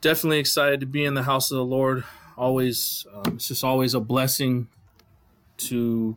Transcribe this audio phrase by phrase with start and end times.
[0.00, 2.04] definitely excited to be in the house of the Lord.
[2.36, 4.68] Always, um, it's just always a blessing
[5.58, 6.16] to,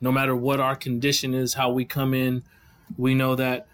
[0.00, 2.42] no matter what our condition is, how we come in,
[2.96, 3.66] we know that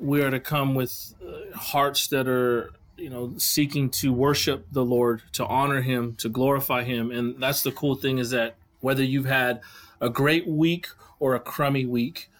[0.00, 4.84] we are to come with uh, hearts that are, you know, seeking to worship the
[4.84, 7.10] Lord, to honor Him, to glorify Him.
[7.10, 9.60] And that's the cool thing is that whether you've had
[10.00, 10.86] a great week
[11.18, 12.30] or a crummy week,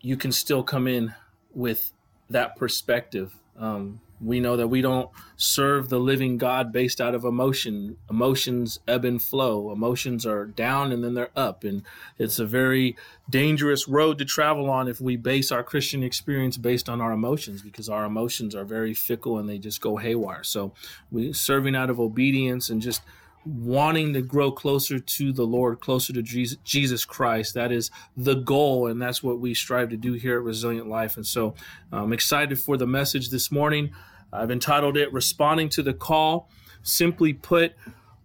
[0.00, 1.14] you can still come in
[1.54, 1.92] with
[2.30, 3.34] that perspective.
[3.56, 7.96] Um, we know that we don't serve the living God based out of emotion.
[8.10, 9.72] Emotions ebb and flow.
[9.72, 11.64] Emotions are down and then they're up.
[11.64, 11.82] And
[12.18, 12.96] it's a very
[13.30, 17.62] dangerous road to travel on if we base our Christian experience based on our emotions
[17.62, 20.44] because our emotions are very fickle and they just go haywire.
[20.44, 20.72] So
[21.10, 23.02] we serving out of obedience and just
[23.44, 27.54] wanting to grow closer to the Lord, closer to Jesus Christ.
[27.54, 31.16] That is the goal, and that's what we strive to do here at Resilient Life.
[31.16, 31.54] And so
[31.92, 33.92] I'm excited for the message this morning.
[34.32, 36.50] I've entitled it Responding to the Call.
[36.82, 37.74] Simply put,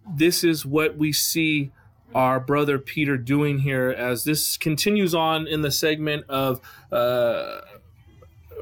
[0.08, 1.72] this is what we see
[2.14, 6.60] our brother Peter doing here as this continues on in the segment of.
[6.92, 7.60] Uh,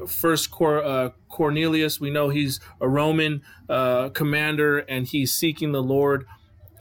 [0.07, 5.83] first Cor, uh, Cornelius, we know he's a Roman uh, commander and he's seeking the
[5.83, 6.25] Lord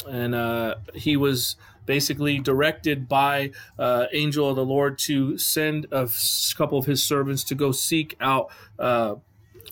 [0.04, 6.08] and uh, he was basically directed by uh, angel of the Lord to send a
[6.56, 9.16] couple of his servants to go seek out uh,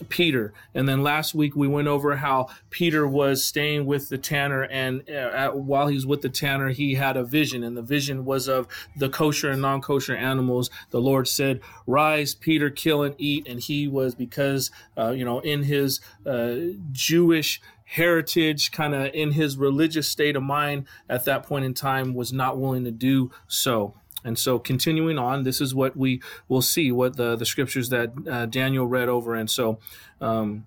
[0.09, 0.53] Peter.
[0.73, 5.07] And then last week we went over how Peter was staying with the tanner, and
[5.09, 8.47] uh, while he was with the tanner, he had a vision, and the vision was
[8.47, 10.69] of the kosher and non kosher animals.
[10.89, 13.47] The Lord said, Rise, Peter, kill and eat.
[13.47, 16.55] And he was, because, uh, you know, in his uh,
[16.91, 22.13] Jewish heritage, kind of in his religious state of mind at that point in time,
[22.13, 23.93] was not willing to do so.
[24.23, 28.11] And so, continuing on, this is what we will see, what the, the scriptures that
[28.29, 29.35] uh, Daniel read over.
[29.35, 29.79] And so,
[30.21, 30.65] um,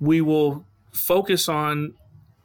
[0.00, 1.94] we will focus on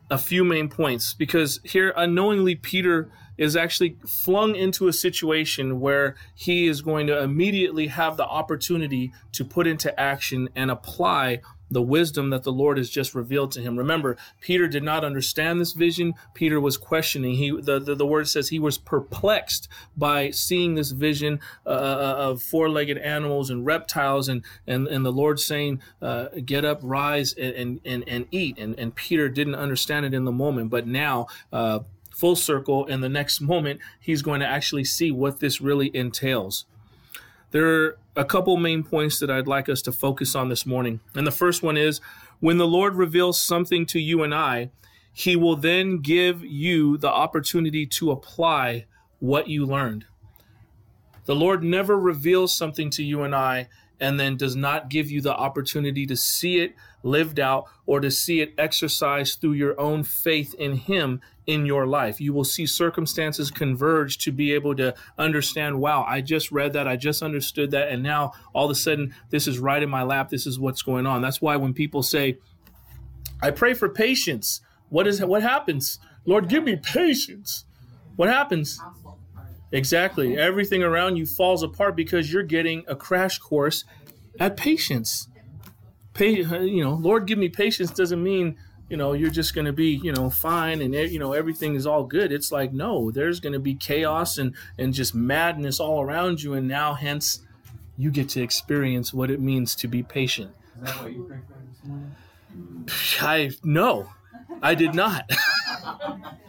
[0.09, 6.15] a few main points because here, unknowingly, Peter is actually flung into a situation where
[6.35, 11.39] he is going to immediately have the opportunity to put into action and apply
[11.69, 13.77] the wisdom that the Lord has just revealed to him.
[13.77, 16.13] Remember, Peter did not understand this vision.
[16.33, 17.35] Peter was questioning.
[17.35, 22.15] He the, the, the word says he was perplexed by seeing this vision uh, uh
[22.17, 27.33] of four-legged animals and reptiles and and, and the Lord saying, uh, get up, rise
[27.33, 28.57] and, and, and, eat.
[28.57, 31.79] And, and Peter didn't understand it in the moment, but now uh,
[32.11, 36.65] full circle in the next moment, he's going to actually see what this really entails.
[37.51, 40.99] There are a couple main points that I'd like us to focus on this morning.
[41.15, 42.01] And the first one is
[42.39, 44.71] when the Lord reveals something to you and I,
[45.13, 48.85] he will then give you the opportunity to apply
[49.19, 50.05] what you learned.
[51.25, 53.67] The Lord never reveals something to you and I
[53.99, 58.11] and then does not give you the opportunity to see it lived out or to
[58.11, 62.19] see it exercised through your own faith in Him in your life.
[62.19, 66.87] You will see circumstances converge to be able to understand, wow, I just read that,
[66.87, 70.03] I just understood that, and now all of a sudden this is right in my
[70.03, 71.21] lap, this is what's going on.
[71.21, 72.37] That's why when people say,
[73.41, 75.99] I pray for patience, what is what happens?
[76.25, 77.65] Lord, give me patience.
[78.17, 78.81] What happens?
[79.71, 80.33] Exactly.
[80.33, 80.47] Uh-huh.
[80.47, 83.83] Everything around you falls apart because you're getting a crash course
[84.39, 85.27] at patience.
[86.13, 88.57] Pay, you know, Lord, give me patience doesn't mean
[88.89, 91.85] you know you're just going to be you know fine and you know everything is
[91.85, 92.31] all good.
[92.31, 96.53] It's like no, there's going to be chaos and and just madness all around you,
[96.53, 97.41] and now hence
[97.97, 100.51] you get to experience what it means to be patient.
[100.77, 102.15] Is that what you prayed for this morning?
[103.21, 104.09] I no,
[104.61, 105.29] I did not.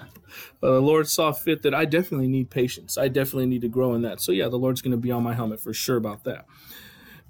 [0.63, 2.99] uh, the Lord saw fit that I definitely need patience.
[2.99, 4.21] I definitely need to grow in that.
[4.21, 6.47] So, yeah, the Lord's going to be on my helmet for sure about that.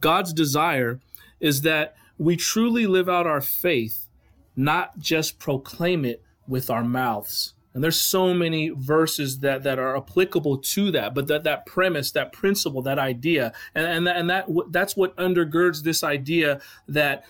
[0.00, 1.00] God's desire
[1.40, 4.08] is that we truly live out our faith,
[4.56, 7.54] not just proclaim it with our mouths.
[7.74, 12.10] And there's so many verses that, that are applicable to that, but that, that premise,
[12.12, 17.24] that principle, that idea, and, and, that, and that that's what undergirds this idea that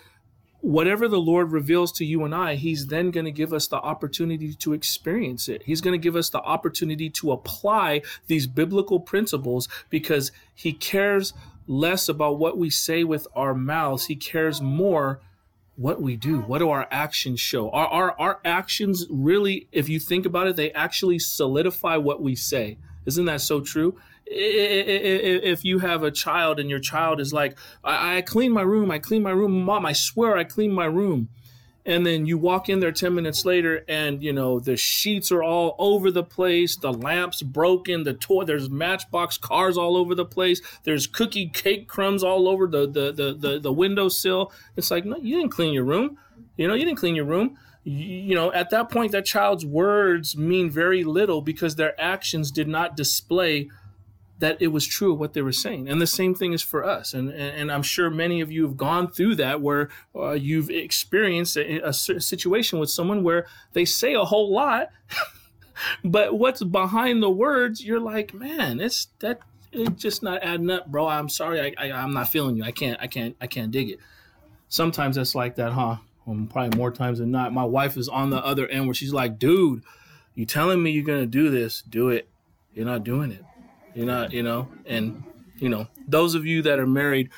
[0.61, 3.77] whatever the Lord reveals to you and I, He's then going to give us the
[3.77, 5.63] opportunity to experience it.
[5.65, 11.33] He's going to give us the opportunity to apply these biblical principles because He cares
[11.67, 14.07] less about what we say with our mouths.
[14.07, 15.21] He cares more
[15.77, 16.41] what we do.
[16.41, 17.71] What do our actions show?
[17.71, 22.35] Our, our, our actions really, if you think about it, they actually solidify what we
[22.35, 22.79] say.
[23.07, 23.97] Isn't that so true?
[24.31, 28.91] If you have a child and your child is like, I, I clean my room,
[28.91, 31.29] I clean my room, mom, I swear I clean my room.
[31.87, 35.43] and then you walk in there 10 minutes later and you know the sheets are
[35.43, 40.25] all over the place the lamps broken the toy there's matchbox cars all over the
[40.25, 44.53] place there's cookie cake crumbs all over the the the, the, the windowsill.
[44.77, 46.19] It's like no you didn't clean your room.
[46.57, 47.57] You know you didn't clean your room.
[47.85, 52.51] You, you know at that point that child's words mean very little because their actions
[52.51, 53.71] did not display
[54.39, 55.89] that it was true of what they were saying.
[55.89, 57.13] And the same thing is for us.
[57.13, 61.57] And, and, I'm sure many of you have gone through that where uh, you've experienced
[61.57, 64.91] a, a, situation with someone where they say a whole lot,
[66.05, 69.41] but what's behind the words, you're like, man, it's that
[69.73, 71.09] it's just not adding up, bro.
[71.09, 71.61] I'm sorry.
[71.61, 72.65] I, I, I'm not feeling you.
[72.65, 73.99] I can't, I can't, I can't dig it.
[74.69, 75.97] Sometimes that's like that, huh?
[76.27, 77.53] Um, probably more times than not.
[77.53, 79.83] My wife is on the other end where she's like, dude,
[80.35, 82.29] you telling me you're going to do this, do it.
[82.73, 83.45] You're not doing it
[83.99, 85.25] you're not, you know, and
[85.59, 87.31] you know, those of you that are married,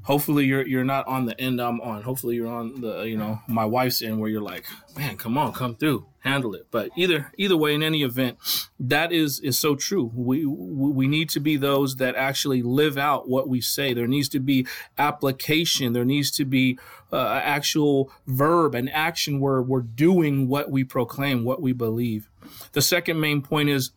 [0.00, 2.02] hopefully you're you're not on the end I'm on.
[2.02, 4.64] Hopefully you're on the, you know, my wife's end where you're like,
[4.96, 6.68] man, come on, come through, handle it.
[6.70, 8.38] But either either way, in any event,
[8.78, 10.10] that is is so true.
[10.14, 13.92] We we need to be those that actually live out what we say.
[13.92, 14.66] There needs to be
[14.96, 15.92] application.
[15.92, 16.78] There needs to be
[17.12, 22.30] uh, actual verb and action where we're doing what we proclaim, what we believe.
[22.72, 23.90] The second main point is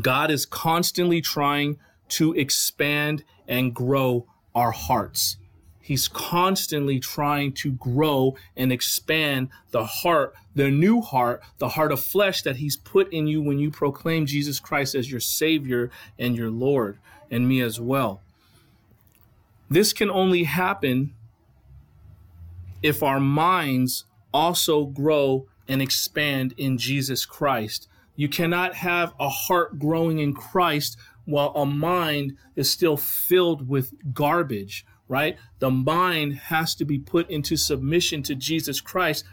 [0.00, 1.78] God is constantly trying
[2.08, 5.36] to expand and grow our hearts.
[5.80, 12.00] He's constantly trying to grow and expand the heart, the new heart, the heart of
[12.00, 16.34] flesh that He's put in you when you proclaim Jesus Christ as your Savior and
[16.34, 16.98] your Lord,
[17.30, 18.20] and me as well.
[19.70, 21.14] This can only happen
[22.82, 24.04] if our minds
[24.34, 30.96] also grow and expand in Jesus Christ you cannot have a heart growing in Christ
[31.24, 35.36] while a mind is still filled with garbage, right?
[35.58, 39.24] The mind has to be put into submission to Jesus Christ.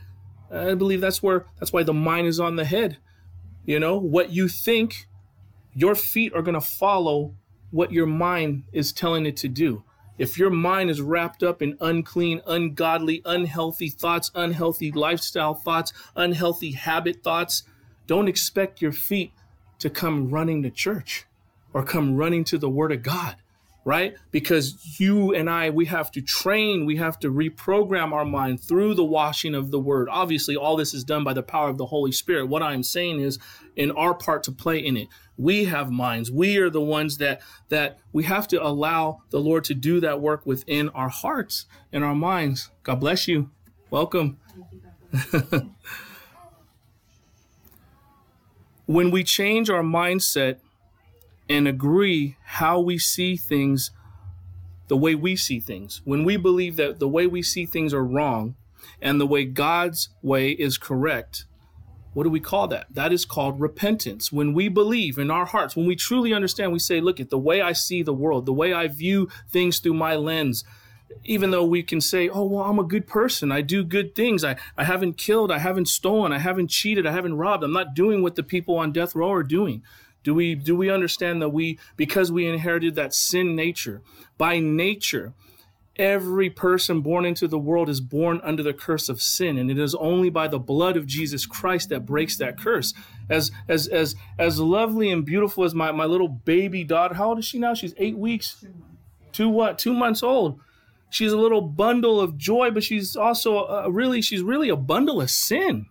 [0.51, 2.97] I believe that's where that's why the mind is on the head.
[3.65, 5.07] You know, what you think,
[5.73, 7.35] your feet are going to follow
[7.71, 9.83] what your mind is telling it to do.
[10.17, 16.73] If your mind is wrapped up in unclean, ungodly, unhealthy thoughts, unhealthy lifestyle thoughts, unhealthy
[16.73, 17.63] habit thoughts,
[18.07, 19.31] don't expect your feet
[19.79, 21.25] to come running to church
[21.73, 23.35] or come running to the Word of God,
[23.83, 24.15] right?
[24.31, 28.93] Because you and I, we have to train, we have to reprogram our mind through
[28.93, 30.07] the washing of the Word.
[30.09, 32.47] Obviously, all this is done by the power of the Holy Spirit.
[32.47, 33.39] What I'm saying is,
[33.75, 36.31] in our part to play in it, we have minds.
[36.31, 40.21] We are the ones that that we have to allow the Lord to do that
[40.21, 42.69] work within our hearts and our minds.
[42.83, 43.49] God bless you.
[43.89, 44.37] Welcome.
[48.93, 50.57] When we change our mindset
[51.49, 53.89] and agree how we see things,
[54.87, 58.05] the way we see things, when we believe that the way we see things are
[58.05, 58.53] wrong
[59.01, 61.45] and the way God's way is correct,
[62.13, 62.85] what do we call that?
[62.91, 64.31] That is called repentance.
[64.31, 67.39] When we believe in our hearts, when we truly understand, we say, look at the
[67.39, 70.63] way I see the world, the way I view things through my lens,
[71.23, 73.51] even though we can say, oh, well, I'm a good person.
[73.51, 74.43] I do good things.
[74.43, 75.51] I, I haven't killed.
[75.51, 76.31] I haven't stolen.
[76.31, 77.05] I haven't cheated.
[77.05, 77.63] I haven't robbed.
[77.63, 79.83] I'm not doing what the people on death row are doing.
[80.23, 84.01] Do we, do we understand that we, because we inherited that sin nature,
[84.37, 85.33] by nature,
[85.95, 89.77] every person born into the world is born under the curse of sin and it
[89.77, 92.95] is only by the blood of jesus christ that breaks that curse
[93.29, 97.37] as as as as lovely and beautiful as my my little baby daughter how old
[97.37, 98.65] is she now she's eight weeks
[99.31, 100.59] two what two months old
[101.13, 105.21] she's a little bundle of joy, but she's also a, really she's really a bundle
[105.21, 105.85] of sin.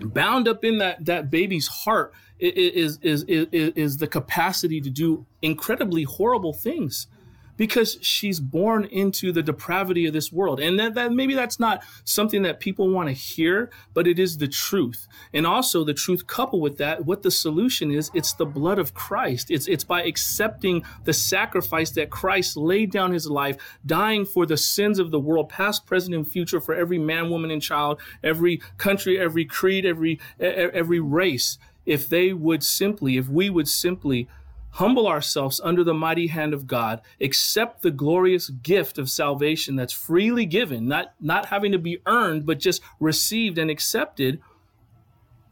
[0.00, 4.90] Bound up in that that baby's heart is is is is, is the capacity to
[4.90, 7.06] do incredibly horrible things
[7.56, 10.60] because she's born into the depravity of this world.
[10.60, 14.38] And that, that maybe that's not something that people want to hear, but it is
[14.38, 15.06] the truth.
[15.32, 18.94] And also the truth coupled with that, what the solution is, it's the blood of
[18.94, 19.50] Christ.
[19.50, 24.56] It's it's by accepting the sacrifice that Christ laid down his life, dying for the
[24.56, 28.60] sins of the world, past, present, and future, for every man, woman, and child, every
[28.78, 31.58] country, every creed, every every race.
[31.86, 34.28] If they would simply, if we would simply
[34.74, 39.92] humble ourselves under the mighty hand of God, accept the glorious gift of salvation that's
[39.92, 44.40] freely given, not, not having to be earned, but just received and accepted,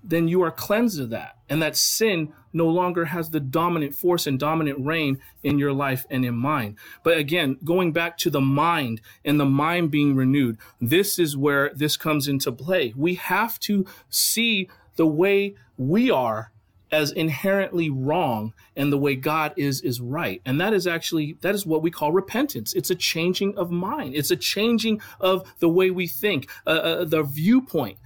[0.03, 1.37] then you are cleansed of that.
[1.49, 6.05] And that sin no longer has the dominant force and dominant reign in your life
[6.11, 6.77] and in mine.
[7.05, 11.71] But again, going back to the mind and the mind being renewed, this is where
[11.75, 12.93] this comes into play.
[12.97, 16.51] We have to see the way we are
[16.93, 20.43] as inherently wrong and the way God is is right.
[20.45, 22.75] And that is actually that is what we call repentance.
[22.75, 24.15] It's a changing of mind.
[24.15, 27.99] It's a changing of the way we think, uh, uh, the viewpoint.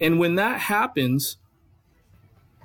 [0.00, 1.36] And when that happens,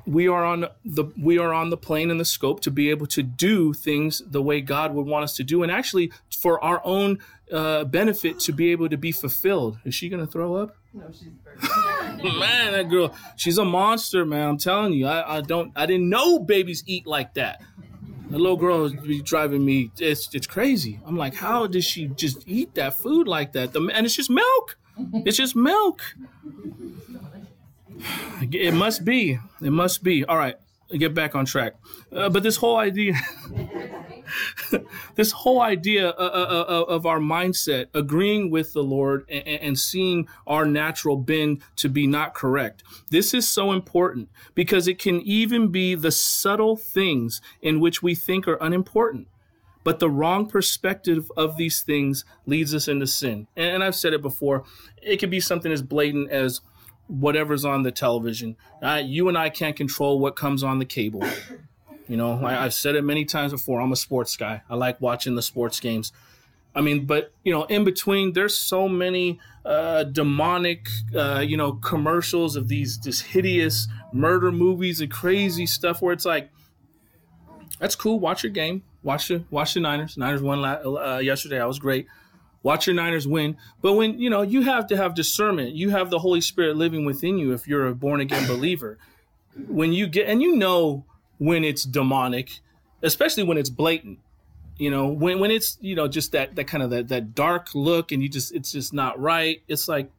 [0.08, 3.08] we are on the we are on the plane and the scope to be able
[3.08, 6.82] to do things the way God would want us to do, and actually for our
[6.86, 7.20] own
[7.52, 9.80] uh, benefit to be able to be fulfilled.
[9.84, 10.78] Is she going to throw up?
[10.98, 11.30] No, she's
[12.40, 14.50] man, that girl, she's a monster, man.
[14.50, 17.62] I'm telling you, I, I don't, I didn't know babies eat like that.
[18.30, 19.92] The little girl be driving me.
[20.00, 21.00] It's it's crazy.
[21.06, 23.74] I'm like, how does she just eat that food like that?
[23.74, 24.78] The, and it's just milk.
[25.26, 26.02] It's just milk.
[28.52, 29.40] It must be.
[29.62, 30.24] It must be.
[30.26, 30.56] All right,
[30.96, 31.76] get back on track.
[32.12, 33.14] Uh, but this whole idea,
[35.16, 40.28] this whole idea uh, uh, uh, of our mindset agreeing with the Lord and, seeing
[40.48, 42.84] our natural bend to be not correct.
[43.10, 48.16] This is so important because it can even be the subtle things in which we
[48.16, 49.28] think are unimportant.
[49.84, 53.48] But the wrong perspective of these things leads us into sin.
[53.56, 54.66] And, and I've said it before,
[55.02, 56.62] it could be something as blatant as
[57.08, 58.58] whatever's on the television.
[58.82, 61.24] Uh, you and I can't control what comes on the cable.
[62.08, 63.82] You know, I, have said it many times before.
[63.82, 64.62] I'm a sports guy.
[64.70, 66.12] I like watching the sports games.
[66.76, 71.74] I mean, but you know, in between, there's so many uh, demonic, uh, you know,
[71.74, 76.50] commercials of these just hideous murder movies and crazy stuff where it's like,
[77.80, 78.20] that's cool.
[78.20, 78.84] Watch your game.
[79.04, 80.18] Watch the watch the Niners.
[80.18, 81.58] Niners won uh, yesterday.
[81.58, 82.08] That was great
[82.68, 83.56] watch your Niners win.
[83.82, 87.06] But when you know you have to have discernment, you have the Holy Spirit living
[87.06, 88.98] within you if you're a born again believer.
[89.68, 91.06] When you get and you know
[91.38, 92.60] when it's demonic,
[93.02, 94.20] especially when it's blatant.
[94.78, 97.70] You know, when when it's, you know, just that that kind of that that dark
[97.74, 99.62] look and you just it's just not right.
[99.68, 100.12] It's like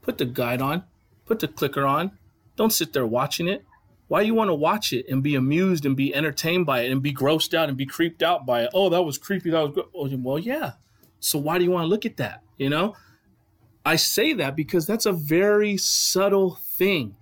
[0.00, 0.84] put the guide on,
[1.26, 2.12] put the clicker on.
[2.56, 3.64] Don't sit there watching it.
[4.08, 7.02] Why you want to watch it and be amused and be entertained by it and
[7.02, 8.70] be grossed out and be creeped out by it?
[8.74, 9.50] Oh, that was creepy.
[9.50, 9.86] That was good.
[9.94, 10.72] Oh, well, yeah,
[11.22, 12.42] so why do you want to look at that?
[12.58, 12.96] You know,
[13.86, 17.16] I say that because that's a very subtle thing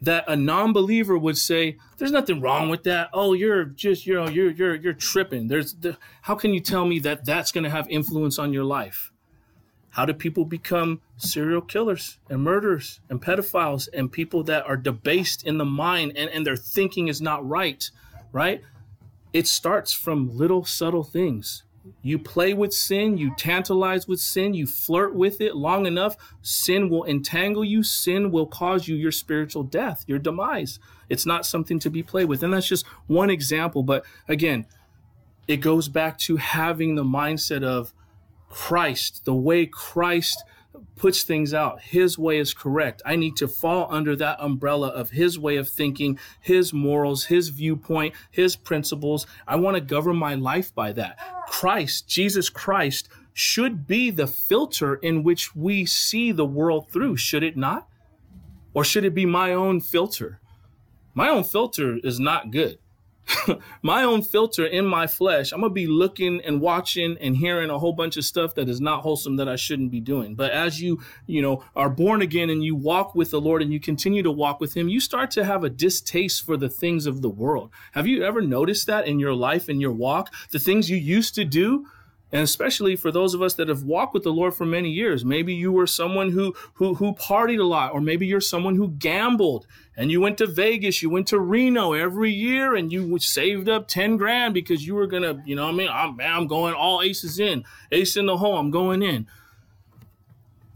[0.00, 3.10] that a non-believer would say there's nothing wrong with that.
[3.12, 5.48] Oh you're just you know you're you're you're tripping.
[5.48, 8.64] There's the, how can you tell me that that's going to have influence on your
[8.64, 9.12] life?
[9.90, 15.44] How do people become serial killers and murderers and pedophiles and people that are debased
[15.44, 17.90] in the mind and, and their thinking is not right
[18.32, 18.62] right?
[19.32, 21.64] It starts from little subtle things
[22.02, 26.88] you play with sin, you tantalize with sin, you flirt with it long enough, sin
[26.88, 30.78] will entangle you, sin will cause you your spiritual death, your demise.
[31.08, 32.42] It's not something to be played with.
[32.42, 33.82] And that's just one example.
[33.82, 34.66] But again,
[35.48, 37.92] it goes back to having the mindset of
[38.48, 40.44] Christ, the way Christ
[40.96, 41.80] puts things out.
[41.80, 43.00] His way is correct.
[43.06, 47.48] I need to fall under that umbrella of his way of thinking, his morals, his
[47.48, 49.26] viewpoint, his principles.
[49.46, 51.18] I want to govern my life by that.
[51.48, 57.42] Christ, Jesus Christ, should be the filter in which we see the world through, should
[57.42, 57.88] it not?
[58.74, 60.40] Or should it be my own filter?
[61.14, 62.78] My own filter is not good.
[63.82, 67.78] my own filter in my flesh, I'm gonna be looking and watching and hearing a
[67.78, 70.34] whole bunch of stuff that is not wholesome that I shouldn't be doing.
[70.34, 73.72] But as you, you know, are born again and you walk with the Lord and
[73.72, 77.06] you continue to walk with Him, you start to have a distaste for the things
[77.06, 77.70] of the world.
[77.92, 80.32] Have you ever noticed that in your life, in your walk?
[80.50, 81.86] The things you used to do,
[82.32, 85.24] and especially for those of us that have walked with the Lord for many years.
[85.24, 88.88] Maybe you were someone who who who partied a lot, or maybe you're someone who
[88.88, 93.68] gambled and you went to Vegas, you went to Reno every year, and you saved
[93.68, 96.74] up ten grand because you were gonna, you know, what I mean, I'm I'm going
[96.74, 99.26] all aces in, ace in the hole, I'm going in.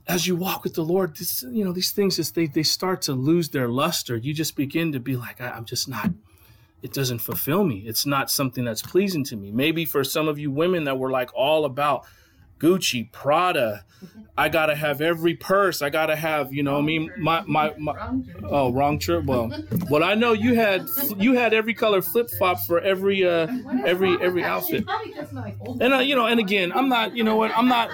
[0.07, 3.01] As you walk with the Lord, this, you know, these things just they they start
[3.03, 4.17] to lose their luster.
[4.17, 6.11] You just begin to be like, I'm just not
[6.85, 7.83] it doesn't fulfill me.
[7.87, 9.51] It's not something that's pleasing to me.
[9.51, 12.05] Maybe for some of you women that were like all about
[12.59, 13.85] Gucci, Prada.
[14.37, 15.81] I gotta have every purse.
[15.81, 17.95] I gotta have, you know, I mean, my my, my
[18.43, 19.25] oh, wrong trip.
[19.25, 19.53] Well,
[19.89, 23.47] well, I know you had you had every color flip flop for every uh
[23.87, 24.85] every every outfit.
[25.81, 27.91] And uh, you know, and again, I'm not, you know what, I'm not,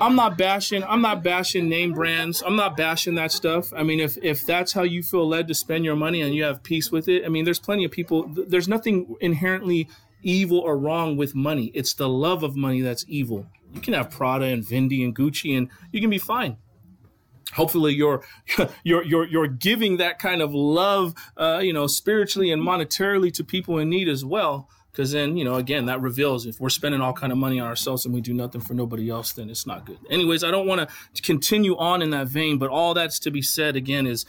[0.00, 2.42] I'm not bashing, I'm not bashing name brands.
[2.44, 3.74] I'm not bashing that stuff.
[3.76, 6.44] I mean, if if that's how you feel led to spend your money and you
[6.44, 8.26] have peace with it, I mean, there's plenty of people.
[8.26, 9.88] There's nothing inherently
[10.22, 11.70] evil or wrong with money.
[11.74, 13.48] It's the love of money that's evil.
[13.74, 16.56] You can have Prada and Fendi and Gucci, and you can be fine.
[17.54, 18.22] Hopefully, you're
[18.84, 23.44] you're you're you're giving that kind of love, uh, you know, spiritually and monetarily to
[23.44, 24.68] people in need as well.
[24.90, 27.66] Because then, you know, again, that reveals if we're spending all kind of money on
[27.66, 29.96] ourselves and we do nothing for nobody else, then it's not good.
[30.10, 33.40] Anyways, I don't want to continue on in that vein, but all that's to be
[33.40, 34.26] said again is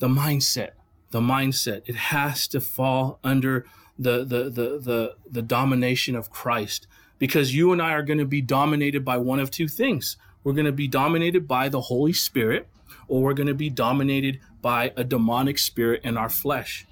[0.00, 0.72] the mindset
[1.14, 1.82] the mindset.
[1.86, 3.64] It has to fall under
[3.96, 8.24] the the the the, the domination of Christ because you and I are going to
[8.24, 10.16] be dominated by one of two things.
[10.42, 12.68] We're going to be dominated by the Holy Spirit
[13.08, 16.86] or we're going to be dominated by a demonic spirit in our flesh.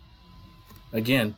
[0.92, 1.36] Again,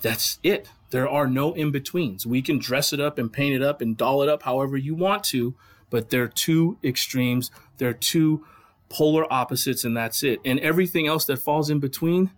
[0.00, 0.68] that's it.
[0.90, 2.26] There are no in betweens.
[2.26, 4.94] We can dress it up and paint it up and doll it up however you
[4.94, 5.54] want to,
[5.90, 7.50] but they're two extremes.
[7.78, 8.44] They're two
[8.88, 10.40] polar opposites, and that's it.
[10.44, 12.30] And everything else that falls in between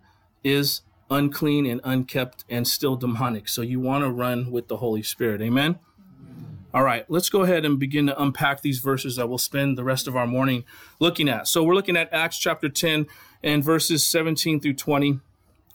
[0.43, 3.47] is unclean and unkept and still demonic.
[3.47, 5.41] So you want to run with the Holy Spirit.
[5.41, 5.79] Amen.
[6.73, 9.83] All right, let's go ahead and begin to unpack these verses that we'll spend the
[9.85, 10.65] rest of our morning
[10.99, 11.47] looking at.
[11.47, 13.07] So we're looking at Acts chapter 10
[13.41, 15.21] and verses 17 through 20.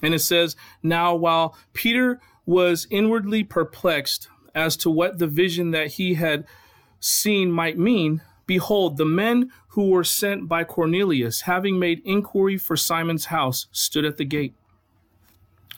[0.02, 5.92] And it says, Now while Peter was inwardly perplexed as to what the vision that
[5.92, 6.44] he had
[6.98, 12.76] seen might mean, behold, the men who were sent by Cornelius, having made inquiry for
[12.76, 14.54] Simon's house, stood at the gate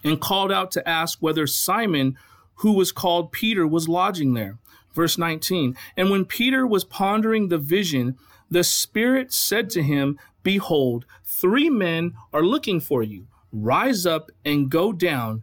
[0.05, 2.17] and called out to ask whether Simon,
[2.57, 4.59] who was called Peter, was lodging there.
[4.93, 8.17] Verse 19 And when Peter was pondering the vision,
[8.51, 13.27] the Spirit said to him, Behold, three men are looking for you.
[13.53, 15.43] Rise up and go down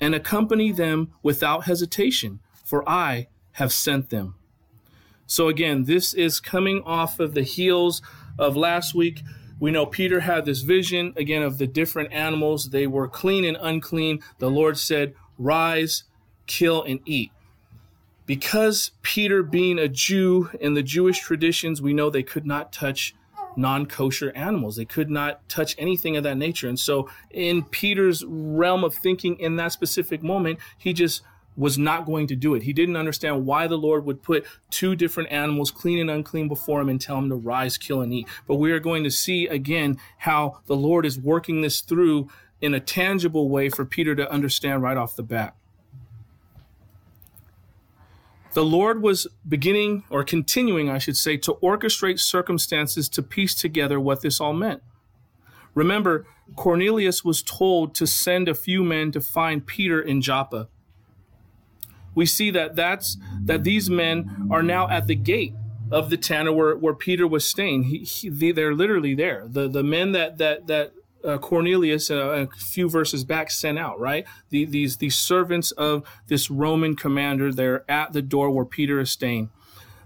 [0.00, 4.34] and accompany them without hesitation, for I have sent them.
[5.26, 8.02] So, again, this is coming off of the heels
[8.38, 9.22] of last week.
[9.60, 12.70] We know Peter had this vision again of the different animals.
[12.70, 14.20] They were clean and unclean.
[14.38, 16.04] The Lord said, Rise,
[16.46, 17.30] kill, and eat
[18.30, 23.12] because Peter, being a Jew in the Jewish traditions, we know they could not touch
[23.56, 24.76] non kosher animals.
[24.76, 26.68] They could not touch anything of that nature.
[26.68, 31.22] And so, in Peter's realm of thinking in that specific moment, he just
[31.60, 32.64] was not going to do it.
[32.64, 36.80] He didn't understand why the Lord would put two different animals, clean and unclean, before
[36.80, 38.26] him and tell him to rise, kill, and eat.
[38.48, 42.28] But we are going to see again how the Lord is working this through
[42.60, 45.54] in a tangible way for Peter to understand right off the bat
[48.52, 54.00] the Lord was beginning, or continuing, I should say, to orchestrate circumstances to piece together
[54.00, 54.82] what this all meant.
[55.74, 56.26] Remember,
[56.56, 60.68] Cornelius was told to send a few men to find Peter in Joppa.
[62.14, 65.54] We see that that's that these men are now at the gate
[65.90, 67.84] of the town where, where Peter was staying.
[67.84, 69.46] He, he, they're literally there.
[69.48, 70.92] The the men that that that
[71.24, 74.26] uh, Cornelius uh, a few verses back sent out, right?
[74.50, 79.10] The, these these servants of this Roman commander, they're at the door where Peter is
[79.10, 79.50] staying.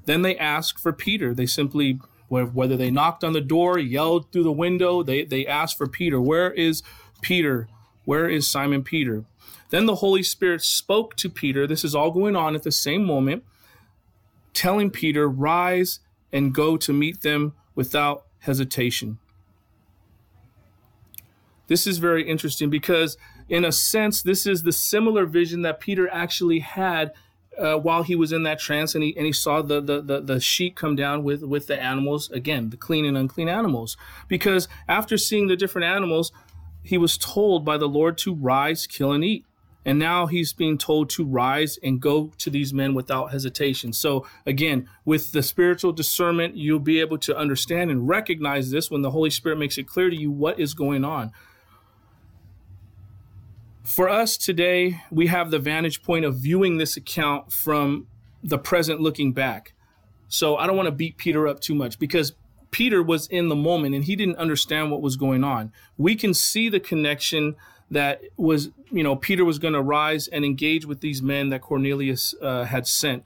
[0.07, 1.33] Then they ask for Peter.
[1.35, 5.79] They simply, whether they knocked on the door, yelled through the window, they they asked
[5.79, 6.21] for Peter.
[6.21, 6.83] Where is
[7.21, 7.69] Peter?
[8.05, 9.25] Where is Simon Peter?
[9.75, 11.67] Then the Holy Spirit spoke to Peter.
[11.67, 13.43] This is all going on at the same moment,
[14.53, 15.99] telling Peter, "Rise
[16.33, 19.19] and go to meet them without hesitation."
[21.67, 23.17] This is very interesting because,
[23.49, 27.11] in a sense, this is the similar vision that Peter actually had
[27.59, 30.21] uh, while he was in that trance and he, and he saw the, the, the,
[30.21, 33.97] the sheet come down with, with the animals, again, the clean and unclean animals.
[34.29, 36.31] Because after seeing the different animals,
[36.85, 39.45] he was told by the Lord to rise, kill, and eat.
[39.85, 43.93] And now he's being told to rise and go to these men without hesitation.
[43.93, 49.03] So, again, with the spiritual discernment, you'll be able to understand and recognize this when
[49.03, 51.33] the Holy Spirit makes it clear to you what is going on.
[53.83, 58.07] For us today, we have the vantage point of viewing this account from
[58.43, 59.75] the present looking back.
[60.29, 62.35] So I don't want to beat Peter up too much because
[62.71, 65.71] Peter was in the moment and he didn't understand what was going on.
[65.97, 67.55] We can see the connection
[67.91, 71.61] that was, you know, Peter was going to rise and engage with these men that
[71.61, 73.25] Cornelius uh, had sent.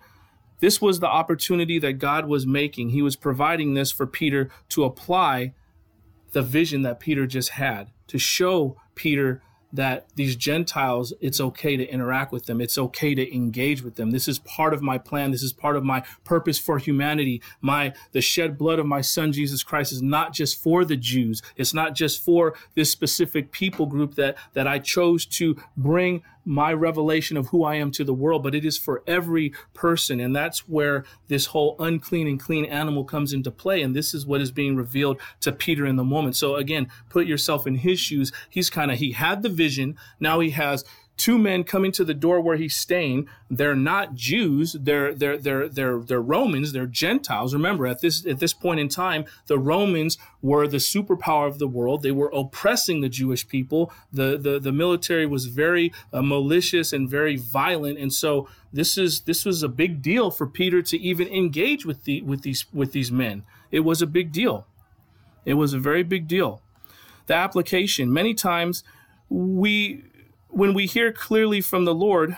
[0.60, 2.90] This was the opportunity that God was making.
[2.90, 5.54] He was providing this for Peter to apply
[6.32, 9.42] the vision that Peter just had, to show Peter
[9.72, 12.60] that these Gentiles, it's okay to interact with them.
[12.60, 14.10] It's okay to engage with them.
[14.10, 15.30] This is part of my plan.
[15.30, 17.42] This is part of my purpose for humanity.
[17.60, 21.42] My, the shed blood of my son, Jesus Christ is not just for the Jews.
[21.56, 26.72] It's not just for this specific people group that, that I chose to bring my
[26.72, 30.18] revelation of who I am to the world, but it is for every person.
[30.18, 33.82] And that's where this whole unclean and clean animal comes into play.
[33.82, 36.36] And this is what is being revealed to Peter in the moment.
[36.36, 38.32] So again, put yourself in his shoes.
[38.48, 39.96] He's kind of, he had the vision.
[40.20, 40.86] Now he has
[41.18, 43.28] two men coming to the door where he's staying.
[43.50, 44.76] They're not Jews.
[44.80, 46.72] They're they're they're they're they're Romans.
[46.72, 47.52] They're Gentiles.
[47.52, 51.68] Remember, at this at this point in time, the Romans were the superpower of the
[51.68, 52.02] world.
[52.02, 53.92] They were oppressing the Jewish people.
[54.12, 59.20] The the the military was very uh, malicious and very violent, and so this is
[59.20, 62.92] this was a big deal for Peter to even engage with the with these with
[62.92, 63.44] these men.
[63.70, 64.66] It was a big deal.
[65.44, 66.62] It was a very big deal.
[67.26, 68.84] The application many times
[69.28, 70.04] we
[70.48, 72.36] when we hear clearly from the Lord,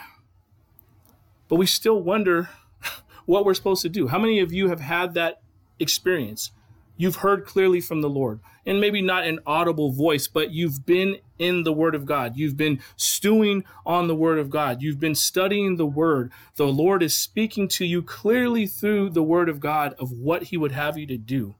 [1.49, 2.49] but we still wonder
[3.27, 4.09] what we're supposed to do.
[4.09, 5.40] How many of you have had that
[5.79, 6.53] experience?
[6.96, 11.16] You've heard clearly from the Lord, and maybe not an audible voice, but you've been
[11.38, 12.37] in the Word of God.
[12.37, 14.83] You've been stewing on the Word of God.
[14.83, 16.31] You've been studying the Word.
[16.57, 20.59] The Lord is speaking to you clearly through the Word of God of what He
[20.59, 21.55] would have you to do.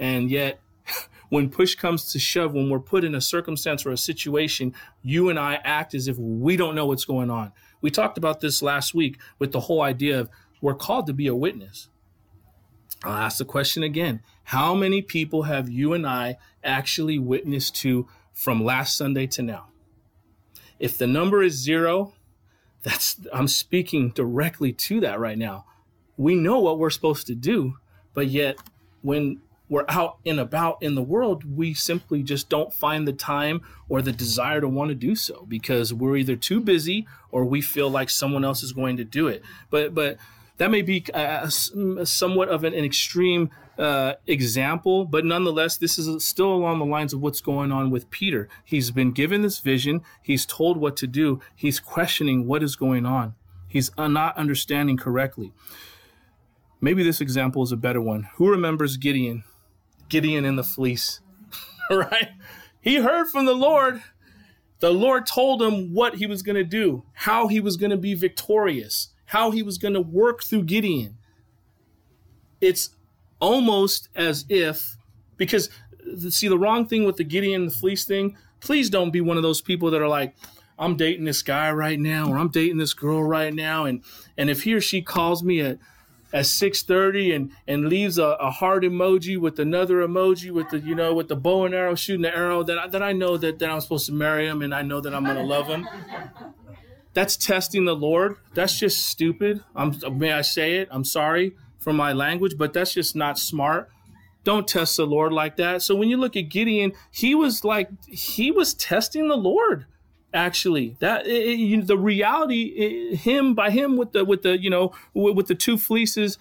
[0.00, 0.58] And yet,
[1.32, 5.30] when push comes to shove, when we're put in a circumstance or a situation, you
[5.30, 7.52] and I act as if we don't know what's going on.
[7.80, 10.28] We talked about this last week with the whole idea of
[10.60, 11.88] we're called to be a witness.
[13.02, 14.20] I'll ask the question again.
[14.44, 19.68] How many people have you and I actually witnessed to from last Sunday to now?
[20.78, 22.12] If the number is zero,
[22.82, 25.64] that's I'm speaking directly to that right now.
[26.18, 27.78] We know what we're supposed to do,
[28.12, 28.58] but yet
[29.00, 29.40] when
[29.72, 34.02] we're out and about in the world, we simply just don't find the time or
[34.02, 37.88] the desire to want to do so because we're either too busy or we feel
[37.88, 39.42] like someone else is going to do it.
[39.70, 40.18] But but
[40.58, 46.22] that may be uh, somewhat of an, an extreme uh, example, but nonetheless, this is
[46.22, 48.50] still along the lines of what's going on with Peter.
[48.62, 53.06] He's been given this vision, he's told what to do, he's questioning what is going
[53.06, 53.36] on,
[53.68, 55.54] he's uh, not understanding correctly.
[56.78, 58.28] Maybe this example is a better one.
[58.34, 59.44] Who remembers Gideon?
[60.12, 61.20] Gideon in the fleece,
[61.90, 62.28] right?
[62.80, 64.02] He heard from the Lord.
[64.80, 67.96] The Lord told him what he was going to do, how he was going to
[67.96, 71.16] be victorious how he was going to work through Gideon.
[72.60, 72.90] It's
[73.40, 74.98] almost as if,
[75.38, 75.70] because
[76.28, 79.38] see, the wrong thing with the Gideon and the fleece thing, please don't be one
[79.38, 80.36] of those people that are like,
[80.78, 84.02] I'm dating this guy right now, or I'm dating this girl right now, and
[84.36, 85.78] and if he or she calls me at
[86.32, 90.94] at 6:30 and and leaves a, a, heart emoji with another emoji with the you
[90.94, 93.58] know with the bow and arrow shooting the arrow, that I, then I know that
[93.58, 95.88] that I'm supposed to marry him and I know that I'm gonna love him.
[97.14, 98.36] That's testing the Lord.
[98.54, 99.62] That's just stupid.
[99.76, 100.88] I'm, may I say it?
[100.90, 103.90] I'm sorry for my language, but that's just not smart.
[104.44, 105.82] Don't test the Lord like that.
[105.82, 109.86] So when you look at Gideon, he was like he was testing the Lord.
[110.34, 114.92] Actually, that it, the reality, it, him by him with the with the you know
[115.12, 116.38] with, with the two fleeces,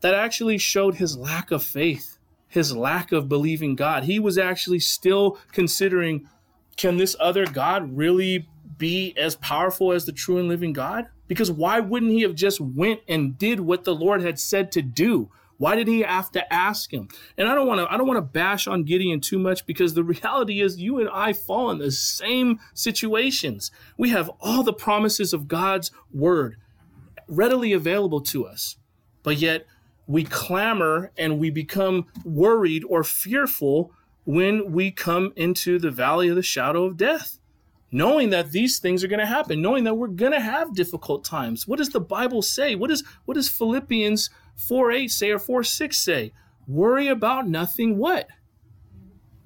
[0.00, 4.04] that actually showed his lack of faith, his lack of believing God.
[4.04, 6.28] He was actually still considering,
[6.76, 11.06] can this other God really be as powerful as the true and living God?
[11.26, 14.82] Because why wouldn't he have just went and did what the Lord had said to
[14.82, 15.30] do?
[15.58, 17.08] Why did he have to ask him?
[17.38, 19.94] And I don't want to I don't want to bash on Gideon too much because
[19.94, 23.70] the reality is you and I fall in the same situations.
[23.96, 26.56] We have all the promises of God's word
[27.28, 28.76] readily available to us.
[29.22, 29.66] But yet
[30.06, 33.92] we clamor and we become worried or fearful
[34.24, 37.38] when we come into the valley of the shadow of death
[37.94, 41.24] knowing that these things are going to happen, knowing that we're going to have difficult
[41.24, 41.68] times.
[41.68, 42.74] What does the Bible say?
[42.74, 46.32] What does what does Philippians 4 8 say or 4 6 say?
[46.66, 48.28] Worry about nothing what?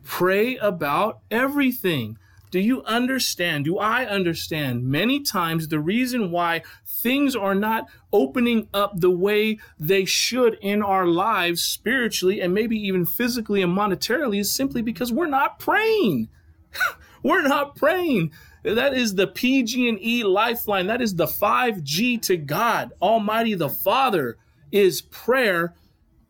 [0.05, 2.19] Pray about everything.
[2.51, 3.67] Do you understand?
[3.67, 4.85] Do I understand?
[4.85, 10.83] Many times the reason why things are not opening up the way they should in
[10.83, 16.29] our lives spiritually and maybe even physically and monetarily is simply because we're not praying.
[17.23, 18.31] We're not praying.
[18.63, 20.87] That is the PG&E lifeline.
[20.87, 22.93] That is the 5G to God.
[23.03, 24.39] Almighty the Father
[24.73, 25.75] is prayer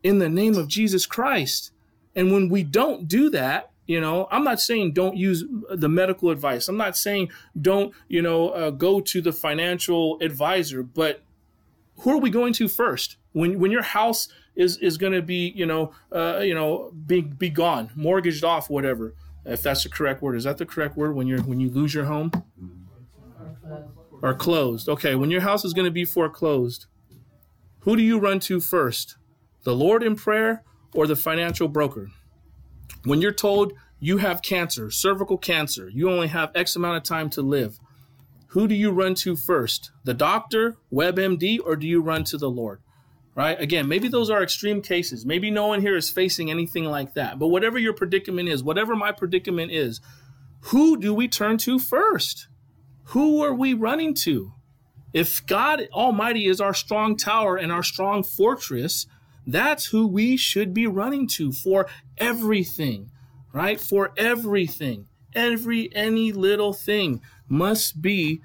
[0.03, 1.73] in the name of Jesus Christ.
[2.15, 6.31] And when we don't do that, you know, I'm not saying don't use the medical
[6.31, 6.69] advice.
[6.69, 11.23] I'm not saying don't, you know, uh, go to the financial advisor, but
[12.01, 13.17] who are we going to first?
[13.33, 17.23] When when your house is is going to be, you know, uh, you know, be
[17.23, 19.15] be gone, mortgaged off, whatever
[19.49, 20.37] if that's the correct word.
[20.37, 22.31] Is that the correct word when you're when you lose your home?
[24.21, 24.89] Or closed.
[24.89, 26.87] Okay, when your house is going to be foreclosed,
[27.81, 29.17] who do you run to first?
[29.65, 30.63] The Lord in prayer
[30.95, 32.09] or the financial broker?
[33.05, 37.31] When you're told you have cancer, cervical cancer, you only have X amount of time
[37.31, 37.79] to live,
[38.49, 39.91] who do you run to first?
[40.05, 42.81] The doctor, WebMD, or do you run to the Lord?
[43.39, 43.61] right?
[43.61, 45.25] Again, maybe those are extreme cases.
[45.25, 47.39] Maybe no one here is facing anything like that.
[47.39, 50.01] But whatever your predicament is, whatever my predicament is,
[50.73, 52.49] who do we turn to first?
[53.11, 54.55] Who are we running to?
[55.13, 59.07] If God Almighty is our strong tower and our strong fortress,
[59.47, 61.87] that's who we should be running to for
[62.19, 63.11] everything,
[63.53, 63.81] right?
[63.81, 65.07] For everything.
[65.35, 68.43] Every, any little thing must be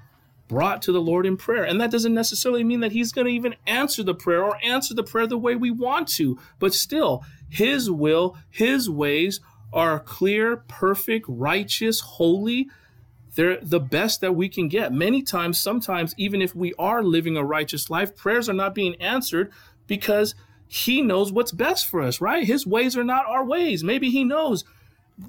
[0.48, 1.64] brought to the Lord in prayer.
[1.64, 4.94] And that doesn't necessarily mean that He's going to even answer the prayer or answer
[4.94, 9.40] the prayer the way we want to, but still, His will, His ways
[9.72, 12.68] are clear, perfect, righteous, holy.
[13.34, 14.92] They're the best that we can get.
[14.92, 18.94] Many times, sometimes, even if we are living a righteous life, prayers are not being
[19.00, 19.52] answered
[19.86, 20.34] because
[20.68, 22.46] He knows what's best for us, right?
[22.46, 23.82] His ways are not our ways.
[23.82, 24.64] Maybe He knows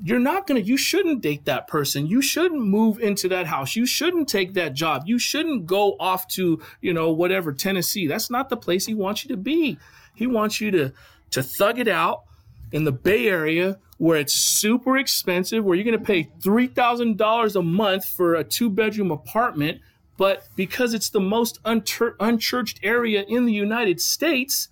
[0.04, 2.08] you're not going to, you shouldn't date that person.
[2.08, 3.76] You shouldn't move into that house.
[3.76, 5.04] You shouldn't take that job.
[5.06, 8.08] You shouldn't go off to, you know, whatever, Tennessee.
[8.08, 9.78] That's not the place He wants you to be.
[10.15, 10.94] He wants you to,
[11.32, 12.24] to thug it out
[12.72, 17.62] in the Bay Area where it's super expensive, where you're going to pay $3,000 a
[17.62, 19.82] month for a two bedroom apartment.
[20.18, 24.70] But because it's the most unchurched area in the United States,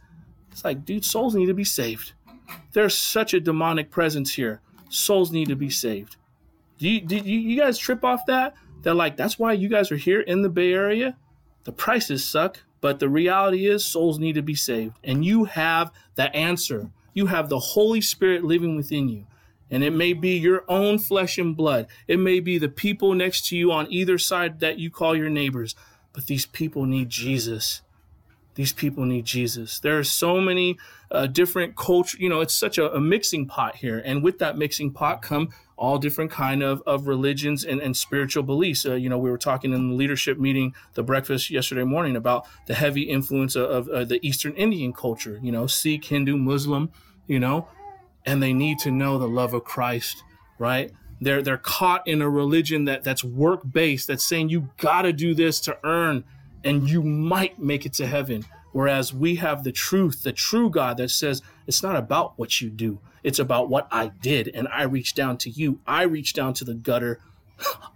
[0.51, 2.13] it's like, dude, souls need to be saved.
[2.73, 4.61] There's such a demonic presence here.
[4.89, 6.15] Souls need to be saved.
[6.77, 8.55] Do you, did you, you guys trip off that?
[8.83, 11.17] That like, that's why you guys are here in the Bay Area?
[11.63, 14.97] The prices suck, but the reality is souls need to be saved.
[15.03, 19.25] And you have the answer you have the Holy Spirit living within you.
[19.69, 21.87] And it may be your own flesh and blood.
[22.07, 25.29] It may be the people next to you on either side that you call your
[25.29, 25.75] neighbors.
[26.11, 27.81] But these people need Jesus.
[28.55, 29.79] These people need Jesus.
[29.79, 30.77] There are so many
[31.09, 32.17] uh, different culture.
[32.19, 34.01] You know, it's such a, a mixing pot here.
[34.03, 38.43] And with that mixing pot come all different kind of, of religions and, and spiritual
[38.43, 38.85] beliefs.
[38.85, 42.47] Uh, you know, we were talking in the leadership meeting, the breakfast yesterday morning about
[42.67, 46.91] the heavy influence of, of uh, the Eastern Indian culture, you know, Sikh, Hindu, Muslim,
[47.27, 47.67] you know,
[48.25, 50.23] and they need to know the love of Christ,
[50.59, 50.91] right?
[51.19, 55.13] They're they're caught in a religion that that's work based, that's saying you got to
[55.13, 56.23] do this to earn,
[56.63, 58.45] and you might make it to heaven.
[58.71, 62.69] Whereas we have the truth, the true God that says it's not about what you
[62.69, 65.79] do, it's about what I did, and I reached down to you.
[65.85, 67.19] I reached down to the gutter.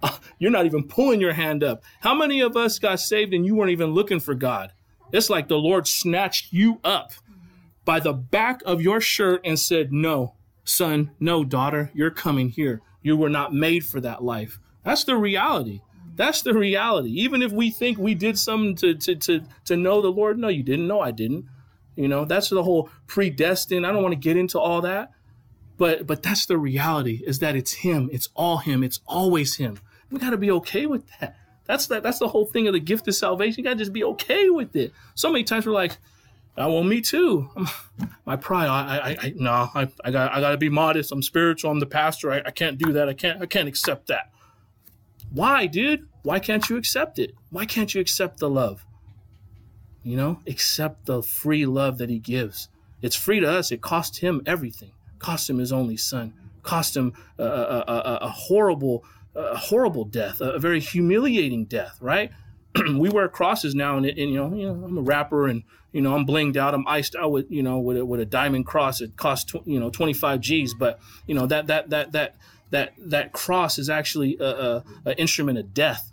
[0.04, 1.84] Ah, you're not even pulling your hand up.
[2.02, 4.72] How many of us got saved and you weren't even looking for God?
[5.12, 7.14] It's like the Lord snatched you up
[7.84, 12.82] by the back of your shirt and said, No, son, no, daughter, you're coming here.
[13.02, 14.60] You were not made for that life.
[14.84, 15.82] That's the reality.
[16.18, 17.12] That's the reality.
[17.12, 20.50] Even if we think we did something to, to, to, to know the Lord, no,
[20.50, 20.88] you didn't.
[20.88, 21.46] No, I didn't.
[21.96, 23.86] You know, that's the whole predestined.
[23.86, 25.12] I don't want to get into all that.
[25.78, 28.10] But but that's the reality is that it's him.
[28.12, 28.84] It's all him.
[28.84, 29.78] It's always him.
[30.10, 31.38] We got to be okay with that.
[31.66, 32.02] That's that.
[32.02, 33.60] That's the whole thing of the gift of salvation.
[33.60, 34.94] You got to just be okay with it.
[35.14, 35.92] So many times we're like,
[36.58, 37.50] uh, well, me too.
[38.26, 38.68] My pride.
[38.68, 39.52] I, I, I no.
[39.52, 41.12] I, I got, I got to be modest.
[41.12, 41.70] I'm spiritual.
[41.70, 42.32] I'm the pastor.
[42.32, 43.08] I, I can't do that.
[43.08, 44.32] I can't, I can't accept that.
[45.32, 46.08] Why, dude?
[46.24, 47.34] Why can't you accept it?
[47.50, 48.86] Why can't you accept the love?
[50.04, 52.70] You know, accept the free love that He gives.
[53.02, 53.72] It's free to us.
[53.72, 54.92] It cost Him everything.
[55.20, 56.34] Cost Him His only Son.
[56.64, 59.04] Cost Him a, a, a, a horrible,
[59.36, 61.98] a horrible death, a very humiliating death.
[62.02, 62.32] Right?
[62.98, 66.02] we wear crosses now, and, and, you know, you know, I'm a rapper, and you
[66.02, 68.66] know, I'm blinged out, I'm iced out with, you know, with a, with a diamond
[68.66, 69.02] cross.
[69.02, 72.36] It costs, tw- you know, 25 G's, but you know that that that that
[72.70, 76.12] that that cross is actually a, a, a instrument of death.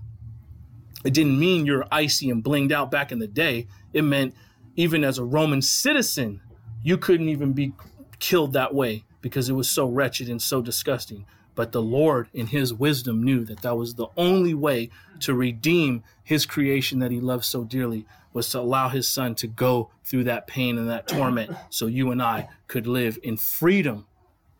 [1.04, 3.66] It didn't mean you're icy and blinged out back in the day.
[3.92, 4.34] It meant
[4.76, 6.40] even as a Roman citizen,
[6.82, 7.72] you couldn't even be
[8.18, 11.26] killed that way because it was so wretched and so disgusting.
[11.54, 14.90] But the Lord, in his wisdom, knew that that was the only way
[15.20, 19.46] to redeem his creation that he loved so dearly was to allow his son to
[19.46, 24.06] go through that pain and that torment so you and I could live in freedom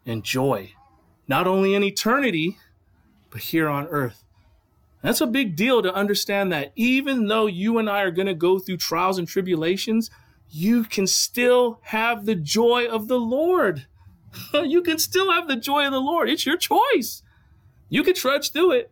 [0.07, 0.73] and joy,
[1.29, 2.59] not only in eternity,
[3.31, 4.25] but here on earth.
[5.03, 8.35] That's a big deal to understand that even though you and I are going to
[8.35, 10.11] go through trials and tribulations,
[10.49, 13.87] you can still have the joy of the Lord.
[14.55, 16.31] you can still have the joy of the Lord.
[16.31, 17.23] It's your choice.
[17.91, 18.91] You can trudge through it,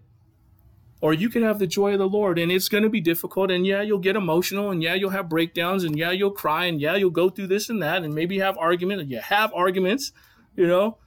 [1.01, 2.39] or you can have the joy of the Lord.
[2.39, 3.51] And it's going to be difficult.
[3.51, 6.79] And yeah, you'll get emotional, and yeah, you'll have breakdowns, and yeah, you'll cry, and
[6.79, 9.09] yeah, you'll go through this and that, and maybe have argument.
[9.09, 10.13] You have arguments,
[10.57, 10.99] you know,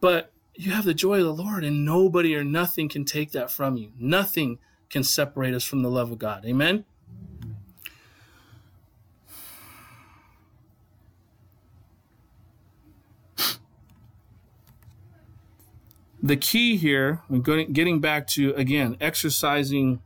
[0.00, 3.50] but you have the joy of the Lord, and nobody or nothing can take that
[3.50, 3.92] from you.
[3.98, 6.44] Nothing can separate us from the love of God.
[6.44, 6.84] Amen.
[16.24, 17.20] the key here,
[17.72, 20.00] getting back to again exercising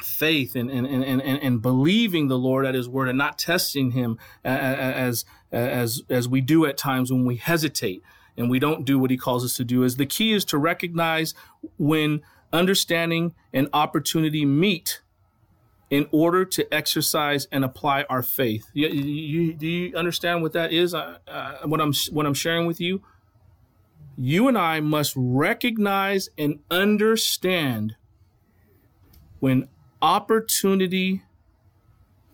[0.00, 3.90] faith and and, and, and, and believing the Lord at His word and not testing
[3.90, 8.02] Him as as as we do at times when we hesitate
[8.38, 9.82] and we don't do what He calls us to do.
[9.82, 11.34] Is the key is to recognize
[11.76, 12.22] when
[12.52, 15.02] understanding and opportunity meet
[15.90, 18.70] in order to exercise and apply our faith.
[18.72, 20.94] You, you, do you understand what that is?
[20.94, 23.02] Uh, uh, what I'm what I'm sharing with you
[24.18, 27.94] you and I must recognize and understand
[29.38, 29.68] when
[30.02, 31.22] opportunity,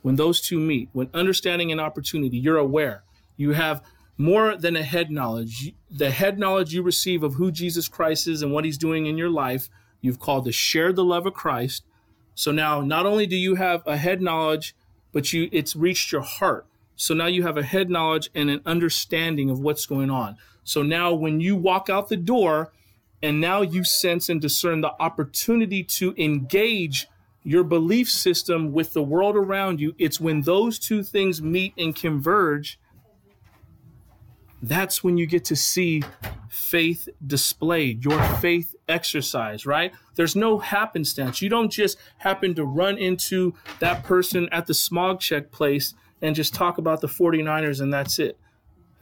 [0.00, 3.04] when those two meet, when understanding and opportunity, you're aware.
[3.36, 3.82] You have
[4.16, 5.72] more than a head knowledge.
[5.90, 9.18] The head knowledge you receive of who Jesus Christ is and what he's doing in
[9.18, 9.68] your life,
[10.04, 11.82] You've called to share the love of Christ.
[12.34, 14.76] So now not only do you have a head knowledge,
[15.12, 16.66] but you it's reached your heart.
[16.94, 20.36] So now you have a head knowledge and an understanding of what's going on.
[20.62, 22.70] So now when you walk out the door
[23.22, 27.06] and now you sense and discern the opportunity to engage
[27.42, 31.96] your belief system with the world around you, it's when those two things meet and
[31.96, 32.78] converge
[34.68, 36.02] that's when you get to see
[36.48, 39.92] faith displayed, your faith exercise, right?
[40.14, 41.42] There's no happenstance.
[41.42, 46.34] You don't just happen to run into that person at the smog check place and
[46.34, 48.38] just talk about the 49ers and that's it.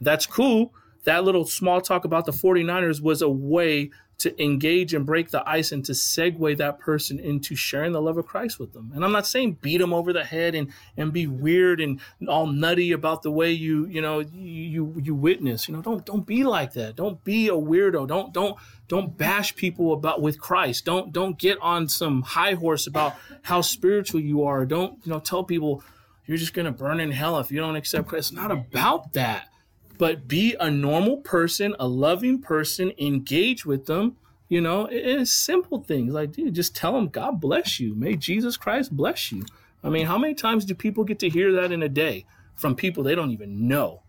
[0.01, 0.73] That's cool.
[1.05, 5.47] That little small talk about the 49ers was a way to engage and break the
[5.47, 8.91] ice and to segue that person into sharing the love of Christ with them.
[8.93, 12.47] And I'm not saying beat them over the head and and be weird and all
[12.47, 15.67] nutty about the way you you know you you witness.
[15.67, 16.95] You know, don't don't be like that.
[16.95, 18.07] Don't be a weirdo.
[18.07, 20.85] Don't don't don't bash people about with Christ.
[20.85, 24.65] Don't don't get on some high horse about how spiritual you are.
[24.65, 25.83] Don't you know tell people
[26.25, 28.31] you're just gonna burn in hell if you don't accept Christ.
[28.31, 29.49] It's not about that
[29.97, 34.17] but be a normal person, a loving person, engage with them.
[34.49, 37.95] You know, it's simple things like, dude, just tell them, God bless you.
[37.95, 39.45] May Jesus Christ bless you.
[39.83, 42.25] I mean, how many times do people get to hear that in a day
[42.55, 44.03] from people they don't even know?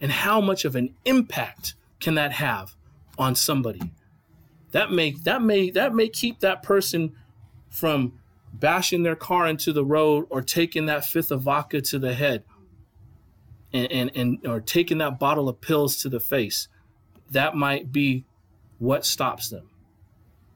[0.00, 2.76] And how much of an impact can that have
[3.18, 3.80] on somebody?
[4.72, 7.14] That may that may that may keep that person
[7.70, 8.18] from
[8.52, 12.42] bashing their car into the road or taking that fifth of vodka to the head
[13.76, 16.68] and, and, and or taking that bottle of pills to the face,
[17.30, 18.24] that might be
[18.78, 19.68] what stops them.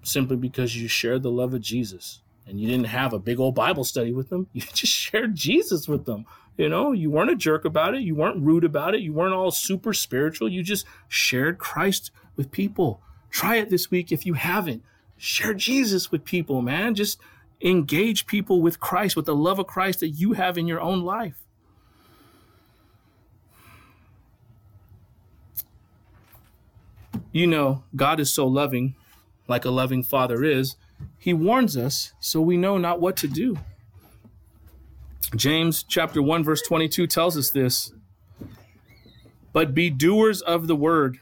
[0.02, 3.54] Simply because you shared the love of Jesus and you didn't have a big old
[3.54, 4.48] Bible study with them.
[4.52, 6.26] You just shared Jesus with them.
[6.56, 8.02] You know, you weren't a jerk about it.
[8.02, 9.00] You weren't rude about it.
[9.00, 10.48] You weren't all super spiritual.
[10.48, 13.00] You just shared Christ with people.
[13.30, 14.82] Try it this week if you haven't.
[15.16, 16.94] Share Jesus with people, man.
[16.94, 17.20] Just
[17.60, 21.02] engage people with Christ, with the love of Christ that you have in your own
[21.02, 21.39] life.
[27.32, 28.94] You know, God is so loving,
[29.48, 30.76] like a loving father is.
[31.18, 33.58] He warns us so we know not what to do.
[35.36, 37.92] James chapter 1 verse 22 tells us this.
[39.52, 41.20] But be doers of the word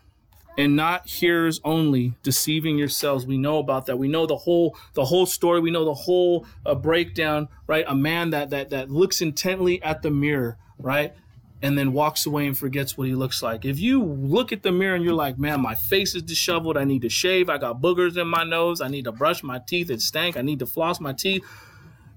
[0.59, 3.25] and not hearers only, deceiving yourselves.
[3.25, 3.97] We know about that.
[3.97, 5.61] We know the whole the whole story.
[5.61, 7.85] We know the whole uh, breakdown, right?
[7.87, 11.15] A man that that that looks intently at the mirror, right?
[11.61, 13.65] And then walks away and forgets what he looks like.
[13.65, 16.85] If you look at the mirror and you're like, man, my face is disheveled, I
[16.85, 19.91] need to shave, I got boogers in my nose, I need to brush my teeth,
[19.91, 21.45] it stank, I need to floss my teeth.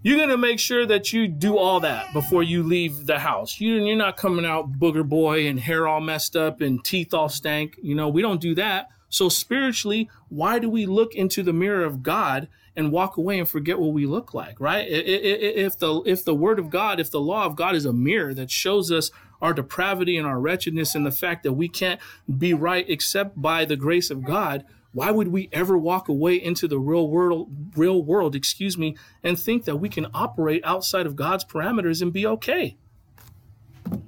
[0.04, 3.60] You're gonna make sure that you do all that before you leave the house.
[3.60, 7.30] You, you're not coming out booger boy and hair all messed up and teeth all
[7.30, 7.78] stank.
[7.84, 8.88] You know, we don't do that.
[9.10, 13.48] So spiritually, why do we look into the mirror of God and walk away and
[13.48, 14.60] forget what we look like?
[14.60, 14.88] Right?
[14.90, 18.34] If the if the Word of God, if the law of God is a mirror
[18.34, 22.00] that shows us our depravity and our wretchedness and the fact that we can't
[22.38, 26.68] be right except by the grace of God, why would we ever walk away into
[26.68, 31.16] the real world real world, excuse me, and think that we can operate outside of
[31.16, 32.76] God's parameters and be okay?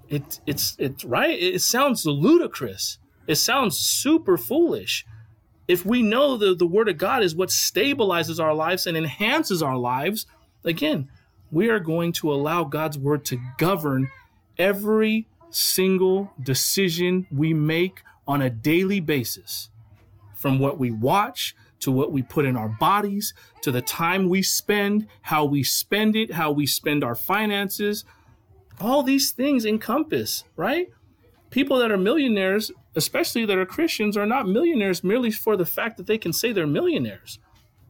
[0.09, 1.41] It it's it's right.
[1.41, 2.97] It sounds ludicrous.
[3.27, 5.05] It sounds super foolish.
[5.67, 9.63] If we know that the word of God is what stabilizes our lives and enhances
[9.63, 10.25] our lives,
[10.65, 11.09] again,
[11.49, 14.11] we are going to allow God's word to govern
[14.57, 19.69] every single decision we make on a daily basis
[20.35, 24.41] from what we watch to what we put in our bodies to the time we
[24.41, 28.05] spend, how we spend it, how we spend our finances.
[28.79, 30.89] All these things encompass, right?
[31.49, 35.97] People that are millionaires, especially that are Christians, are not millionaires merely for the fact
[35.97, 37.37] that they can say they're millionaires.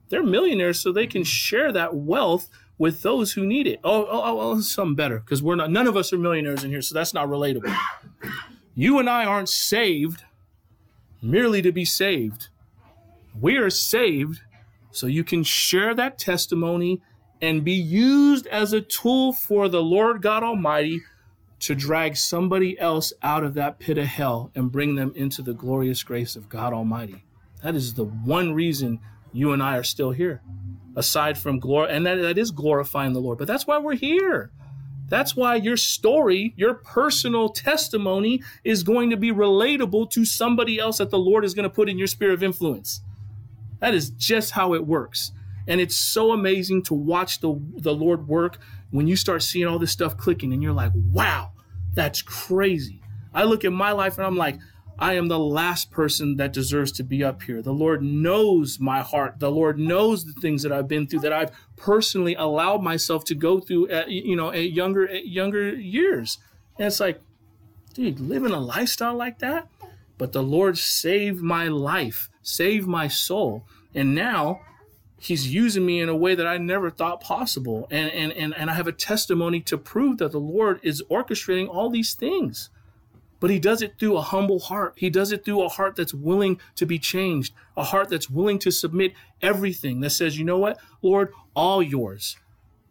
[0.10, 3.80] They're millionaires so they can share that wealth with those who need it.
[3.84, 5.72] Oh, oh, oh, oh something better because we're not.
[5.72, 7.76] None of us are millionaires in here, so that's not relatable.
[8.76, 10.24] You and I aren't saved
[11.22, 12.50] merely to be saved.
[13.40, 14.42] We are saved
[14.92, 17.02] so you can share that testimony
[17.42, 21.02] and be used as a tool for the Lord God Almighty
[21.60, 25.54] to drag somebody else out of that pit of hell and bring them into the
[25.54, 27.24] glorious grace of God Almighty.
[27.64, 29.00] That is the one reason
[29.34, 30.41] you and I are still here
[30.96, 33.38] aside from glory and that, that is glorifying the lord.
[33.38, 34.51] But that's why we're here.
[35.10, 40.99] That's why your story your personal testimony is going to be relatable to somebody else
[40.99, 43.01] that the lord is going to put in your sphere of influence.
[43.80, 45.32] That is just how it works.
[45.68, 48.60] And it's so amazing to watch the, the lord work
[48.91, 51.51] when you start seeing all this stuff clicking and you're like wow
[51.93, 53.01] that's crazy.
[53.36, 54.60] I look at my life and i'm like
[55.00, 57.62] I am the last person that deserves to be up here.
[57.62, 59.39] The Lord knows my heart.
[59.39, 63.36] The Lord knows the things that I've been through that I've personally allowed myself to
[63.36, 66.38] go through at you know at younger at younger years.
[66.78, 67.22] And it's like,
[67.94, 69.68] dude, living a lifestyle like that.
[70.18, 73.66] But the Lord saved my life, saved my soul,
[73.96, 74.62] and now
[75.18, 77.88] He's using me in a way that I never thought possible.
[77.89, 81.68] And and and, and I have a testimony to prove that the Lord is orchestrating
[81.68, 82.70] all these things
[83.44, 84.94] but he does it through a humble heart.
[84.96, 88.58] He does it through a heart that's willing to be changed, a heart that's willing
[88.60, 92.38] to submit everything that says, you know what, Lord, all yours.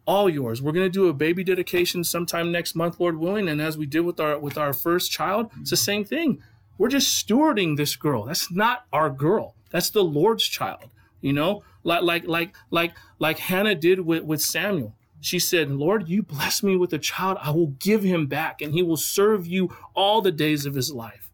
[0.05, 0.61] All yours.
[0.61, 3.49] We're going to do a baby dedication sometime next month, Lord willing.
[3.49, 5.83] And as we did with our with our first child, it's the mm-hmm.
[5.85, 6.43] same thing.
[6.77, 8.25] We're just stewarding this girl.
[8.25, 9.55] That's not our girl.
[9.71, 10.91] That's the Lord's child.
[11.19, 14.93] You know, like like like like like Hannah did with, with Samuel
[15.23, 17.37] she said, Lord, you bless me with a child.
[17.41, 20.91] I will give him back and he will serve you all the days of his
[20.91, 21.31] life.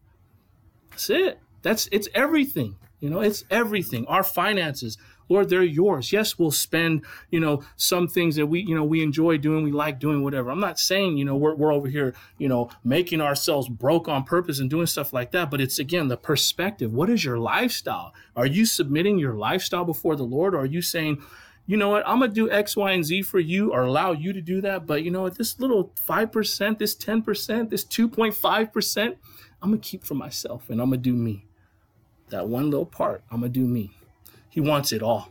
[0.90, 1.40] That's it.
[1.62, 2.76] That's it's everything.
[3.00, 4.06] You know, it's everything.
[4.06, 4.96] Our finances,
[5.28, 6.12] Lord, they're yours.
[6.12, 9.72] Yes, we'll spend, you know, some things that we, you know, we enjoy doing, we
[9.72, 10.50] like doing, whatever.
[10.50, 14.22] I'm not saying, you know, we're, we're over here, you know, making ourselves broke on
[14.22, 15.50] purpose and doing stuff like that.
[15.50, 16.92] But it's again the perspective.
[16.92, 18.12] What is your lifestyle?
[18.36, 20.54] Are you submitting your lifestyle before the Lord?
[20.54, 21.22] Or are you saying,
[21.70, 24.32] you know what, I'm gonna do X, Y, and Z for you or allow you
[24.32, 24.88] to do that.
[24.88, 29.16] But you know what, this little 5%, this 10%, this 2.5%,
[29.62, 31.44] I'm gonna keep for myself and I'm gonna do me.
[32.30, 33.92] That one little part, I'm gonna do me.
[34.48, 35.30] He wants it all.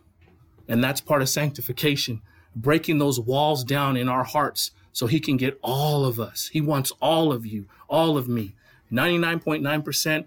[0.65, 2.21] And that's part of sanctification,
[2.55, 6.47] breaking those walls down in our hearts so he can get all of us.
[6.53, 8.55] He wants all of you, all of me.
[8.89, 10.25] 99.9%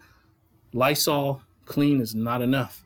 [0.74, 2.84] Lysol clean is not enough.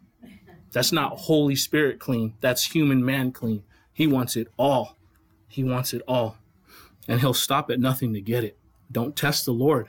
[0.76, 2.34] That's not Holy Spirit clean.
[2.42, 3.62] That's human man clean.
[3.94, 4.98] He wants it all.
[5.48, 6.36] He wants it all.
[7.08, 8.58] And he'll stop at nothing to get it.
[8.92, 9.88] Don't test the Lord.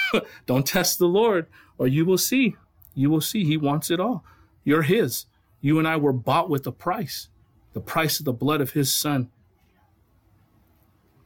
[0.46, 2.54] Don't test the Lord, or you will see.
[2.94, 3.42] You will see.
[3.42, 4.22] He wants it all.
[4.62, 5.26] You're his.
[5.60, 7.26] You and I were bought with a price,
[7.72, 9.30] the price of the blood of his son.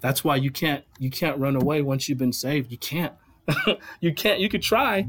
[0.00, 2.72] That's why you can't you can't run away once you've been saved.
[2.72, 3.12] You can't.
[4.00, 4.40] you can't.
[4.40, 5.06] You could try,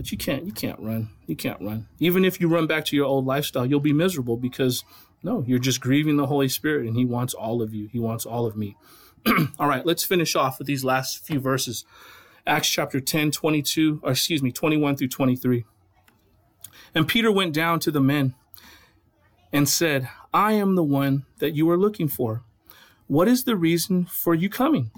[0.00, 1.10] but you can't you can't run.
[1.26, 1.86] You can't run.
[1.98, 4.82] Even if you run back to your old lifestyle, you'll be miserable because
[5.22, 7.86] no, you're just grieving the Holy Spirit and he wants all of you.
[7.92, 8.78] He wants all of me.
[9.58, 11.84] all right, let's finish off with these last few verses.
[12.46, 15.66] Acts chapter 10, 22, or excuse me, 21 through 23.
[16.94, 18.34] And Peter went down to the men
[19.52, 22.42] and said, I am the one that you are looking for.
[23.06, 24.92] What is the reason for you coming?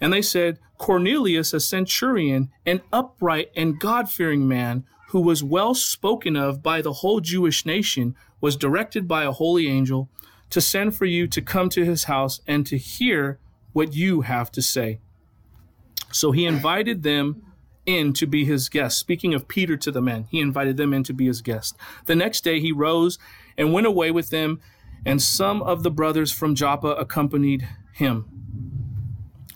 [0.00, 5.74] And they said, Cornelius, a centurion, an upright and God fearing man, who was well
[5.74, 10.08] spoken of by the whole Jewish nation, was directed by a holy angel
[10.50, 13.38] to send for you to come to his house and to hear
[13.72, 15.00] what you have to say.
[16.12, 17.42] So he invited them
[17.86, 18.98] in to be his guest.
[18.98, 21.76] Speaking of Peter to the men, he invited them in to be his guest.
[22.06, 23.18] The next day he rose
[23.58, 24.60] and went away with them,
[25.04, 28.26] and some of the brothers from Joppa accompanied him.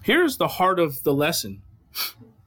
[0.09, 1.61] Here's the heart of the lesson.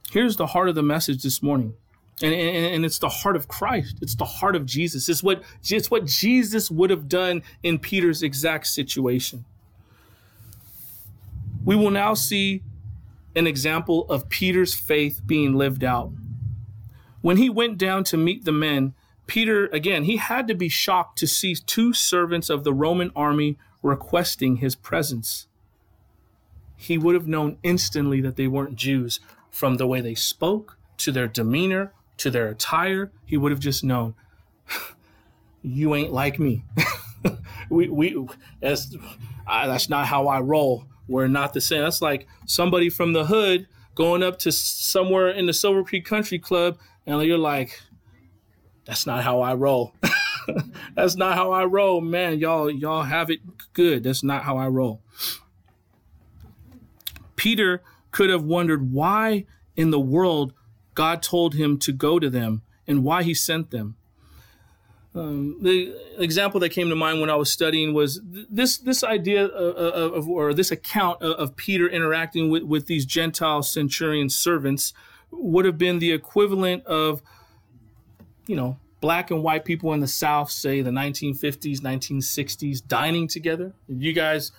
[0.09, 1.76] Here's the heart of the message this morning.
[2.20, 3.99] And, and, and, it's the heart of Christ.
[4.01, 5.07] It's the heart of Jesus.
[5.07, 9.45] It's what, it's what Jesus would have done in Peter's exact situation.
[11.64, 12.64] We will now see
[13.36, 16.12] an example of Peter's faith being lived out.
[17.22, 18.95] When he went down to meet the men,
[19.28, 23.59] Peter, again, he had to be shocked to see two servants of the Roman army
[23.84, 25.45] requesting his presence
[26.82, 29.19] he would have known instantly that they weren't Jews
[29.51, 33.11] from the way they spoke, to their demeanor, to their attire.
[33.23, 34.15] He would have just known,
[35.61, 36.63] you ain't like me.
[37.69, 38.27] we, we,
[38.61, 38.95] that's,
[39.45, 40.86] I, that's not how I roll.
[41.07, 41.84] We're not the same.
[41.84, 46.39] That's like somebody from the hood going up to somewhere in the Silver Creek Country
[46.39, 47.79] Club, and you're like,
[48.86, 49.93] that's not how I roll.
[50.95, 52.39] that's not how I roll, man.
[52.39, 53.41] Y'all, y'all have it
[53.73, 54.03] good.
[54.03, 55.00] That's not how I roll.
[57.41, 57.81] Peter
[58.11, 60.53] could have wondered why in the world
[60.93, 63.95] God told him to go to them and why he sent them.
[65.15, 69.45] Um, the example that came to mind when I was studying was this this idea
[69.45, 74.93] of, of or this account of, of Peter interacting with, with these Gentile centurion servants
[75.31, 77.23] would have been the equivalent of,
[78.45, 83.73] you know, black and white people in the South, say the 1950s, 1960s, dining together.
[83.87, 84.51] You guys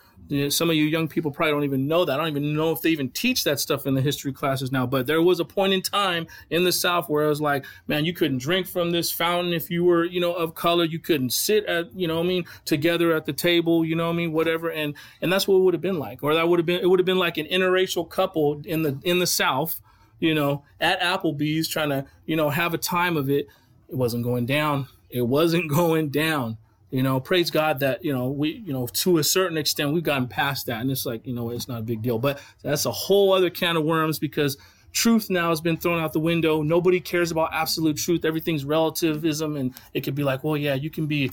[0.48, 2.14] some of you young people probably don't even know that.
[2.14, 4.86] I don't even know if they even teach that stuff in the history classes now.
[4.86, 8.04] But there was a point in time in the South where it was like, man,
[8.04, 10.84] you couldn't drink from this fountain if you were, you know, of color.
[10.84, 13.84] You couldn't sit at, you know, I mean, together at the table.
[13.84, 14.70] You know, I mean, whatever.
[14.70, 16.22] And and that's what it would have been like.
[16.22, 18.98] Or that would have been it would have been like an interracial couple in the
[19.02, 19.80] in the South
[20.22, 23.48] you know, at Applebee's trying to, you know, have a time of it.
[23.92, 24.88] It wasn't going down.
[25.10, 26.56] It wasn't going down.
[26.90, 30.02] You know, praise God that, you know, we, you know, to a certain extent, we've
[30.02, 30.80] gotten past that.
[30.80, 32.18] And it's like, you know, it's not a big deal.
[32.18, 34.58] But that's a whole other can of worms because
[34.92, 36.62] truth now has been thrown out the window.
[36.62, 38.24] Nobody cares about absolute truth.
[38.24, 39.56] Everything's relativism.
[39.56, 41.30] And it could be like, well, yeah, you can be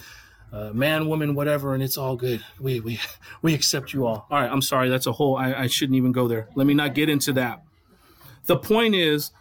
[0.52, 2.44] uh, man, woman, whatever, and it's all good.
[2.60, 3.00] We we
[3.42, 4.26] we accept you all.
[4.32, 4.90] All right, I'm sorry.
[4.90, 5.38] That's a whole.
[5.38, 6.48] I, I shouldn't even go there.
[6.56, 7.64] Let me not get into that.
[8.46, 9.32] The point is,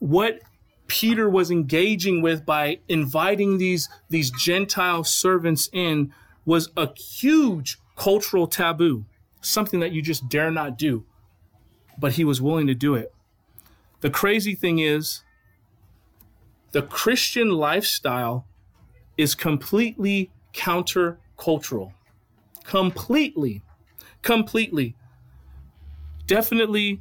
[0.00, 0.40] what
[0.88, 6.12] Peter was engaging with by inviting these these Gentile servants in
[6.44, 9.04] was a huge cultural taboo,
[9.40, 11.04] something that you just dare not do.
[11.98, 13.12] But he was willing to do it.
[14.00, 15.22] The crazy thing is,
[16.72, 18.46] the Christian lifestyle
[19.16, 21.92] is completely countercultural.
[22.64, 23.62] Completely.
[24.22, 24.94] Completely.
[26.26, 27.00] Definitely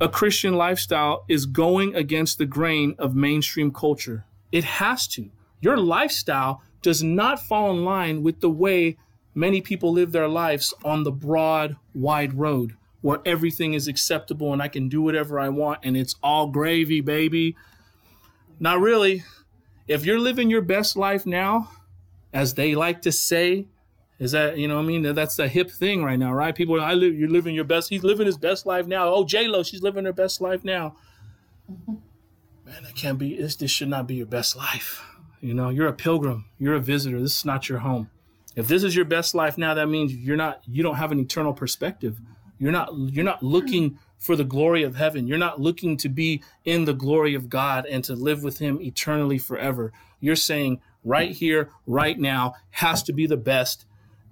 [0.00, 4.24] a Christian lifestyle is going against the grain of mainstream culture.
[4.52, 5.30] It has to.
[5.60, 8.96] Your lifestyle does not fall in line with the way
[9.34, 14.60] many people live their lives on the broad, wide road where everything is acceptable and
[14.60, 17.56] I can do whatever I want and it's all gravy, baby.
[18.58, 19.24] Not really.
[19.86, 21.70] If you're living your best life now,
[22.36, 23.66] as they like to say.
[24.18, 24.78] Is that you know?
[24.78, 26.54] I mean, that's the hip thing right now, right?
[26.54, 27.14] People, I live.
[27.14, 27.90] You're living your best.
[27.90, 29.08] He's living his best life now.
[29.08, 30.96] Oh, J Lo, she's living her best life now.
[31.70, 31.94] Mm-hmm.
[32.64, 33.36] Man, that can't be.
[33.36, 35.04] This, this should not be your best life.
[35.40, 36.46] You know, you're a pilgrim.
[36.58, 37.20] You're a visitor.
[37.20, 38.10] This is not your home.
[38.56, 40.62] If this is your best life now, that means you're not.
[40.66, 42.18] You don't have an eternal perspective.
[42.58, 42.90] You're not.
[42.96, 45.26] You're not looking for the glory of heaven.
[45.26, 48.80] You're not looking to be in the glory of God and to live with Him
[48.80, 49.92] eternally forever.
[50.20, 53.84] You're saying, right here, right now, has to be the best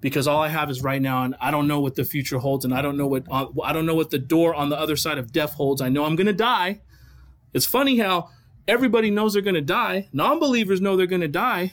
[0.04, 2.66] because all I have is right now, and I don't know what the future holds,
[2.66, 4.96] and I don't know what uh, I don't know what the door on the other
[4.96, 5.80] side of death holds.
[5.80, 6.82] I know I'm going to die.
[7.54, 8.28] It's funny how
[8.68, 10.10] everybody knows they're going to die.
[10.12, 11.72] Non-believers know they're going to die,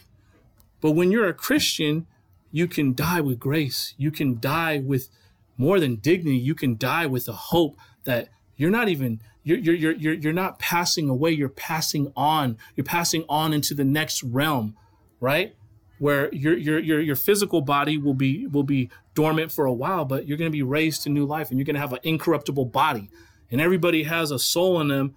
[0.79, 2.07] but when you're a Christian,
[2.53, 3.95] you can die with grace.
[3.97, 5.09] You can die with
[5.57, 6.37] more than dignity.
[6.37, 7.75] You can die with the hope
[8.05, 12.85] that you're not even you're, you're, you're, you're not passing away you're passing on you're
[12.85, 14.77] passing on into the next realm
[15.19, 15.55] right?
[16.01, 20.03] Where your your your your physical body will be will be dormant for a while,
[20.03, 21.99] but you're going to be raised to new life, and you're going to have an
[22.01, 23.07] incorruptible body.
[23.51, 25.15] And everybody has a soul in them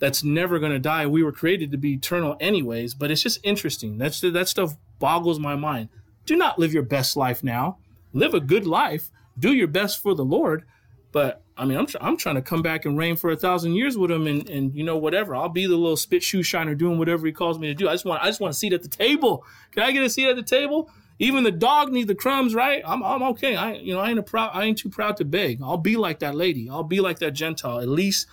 [0.00, 1.06] that's never going to die.
[1.06, 2.94] We were created to be eternal, anyways.
[2.94, 3.96] But it's just interesting.
[3.96, 5.88] That's that stuff boggles my mind.
[6.26, 7.78] Do not live your best life now.
[8.12, 9.12] Live a good life.
[9.38, 10.64] Do your best for the Lord.
[11.12, 13.74] But I mean, I'm, tr- I'm trying to come back and reign for a thousand
[13.74, 15.36] years with him, and, and you know whatever.
[15.36, 17.88] I'll be the little spit shoe shiner doing whatever he calls me to do.
[17.88, 19.46] I just want I just want a seat at the table.
[19.70, 20.90] Can I get a seat at the table?
[21.20, 22.82] Even the dog needs the crumbs, right?
[22.84, 23.54] I'm, I'm okay.
[23.54, 25.62] I you know I ain't a proud I ain't too proud to beg.
[25.62, 26.68] I'll be like that lady.
[26.68, 27.78] I'll be like that Gentile.
[27.78, 28.26] At least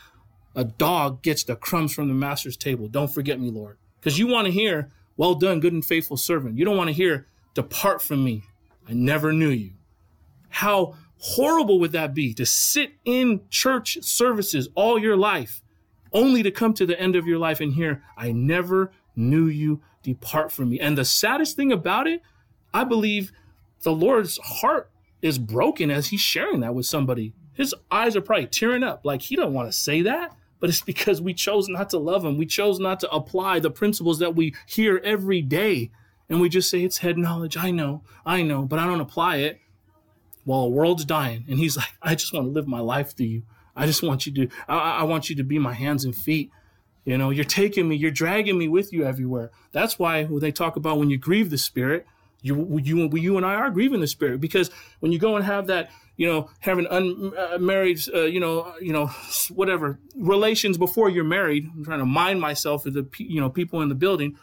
[0.55, 2.87] a dog gets the crumbs from the master's table.
[2.87, 6.57] Don't forget me, Lord, because you want to hear, "Well done, good and faithful servant."
[6.57, 8.41] You don't want to hear, "Depart from me,
[8.87, 9.73] I never knew you."
[10.49, 15.61] How horrible would that be to sit in church services all your life
[16.13, 19.81] only to come to the end of your life and hear, I never knew you,
[20.01, 20.79] depart from me.
[20.79, 22.21] And the saddest thing about it,
[22.73, 23.31] I believe
[23.83, 24.89] the Lord's heart
[25.21, 27.33] is broken as he's sharing that with somebody.
[27.53, 29.01] His eyes are probably tearing up.
[29.03, 32.23] Like he don't want to say that, but it's because we chose not to love
[32.23, 32.37] him.
[32.37, 35.91] We chose not to apply the principles that we hear every day.
[36.29, 37.57] And we just say, it's head knowledge.
[37.57, 39.59] I know, I know, but I don't apply it
[40.45, 41.45] while the world's dying.
[41.47, 43.43] And he's like, I just want to live my life through you.
[43.75, 46.51] I just want you to, I, I want you to be my hands and feet.
[47.05, 49.51] You know, you're taking me, you're dragging me with you everywhere.
[49.71, 52.05] That's why when they talk about when you grieve the spirit,
[52.41, 54.69] you, you, you and I are grieving the spirit because
[54.99, 59.07] when you go and have that, you know, having unmarried, uh, you know, you know,
[59.49, 61.65] whatever relations before you're married.
[61.73, 64.37] I'm trying to mind myself of the, you know, people in the building.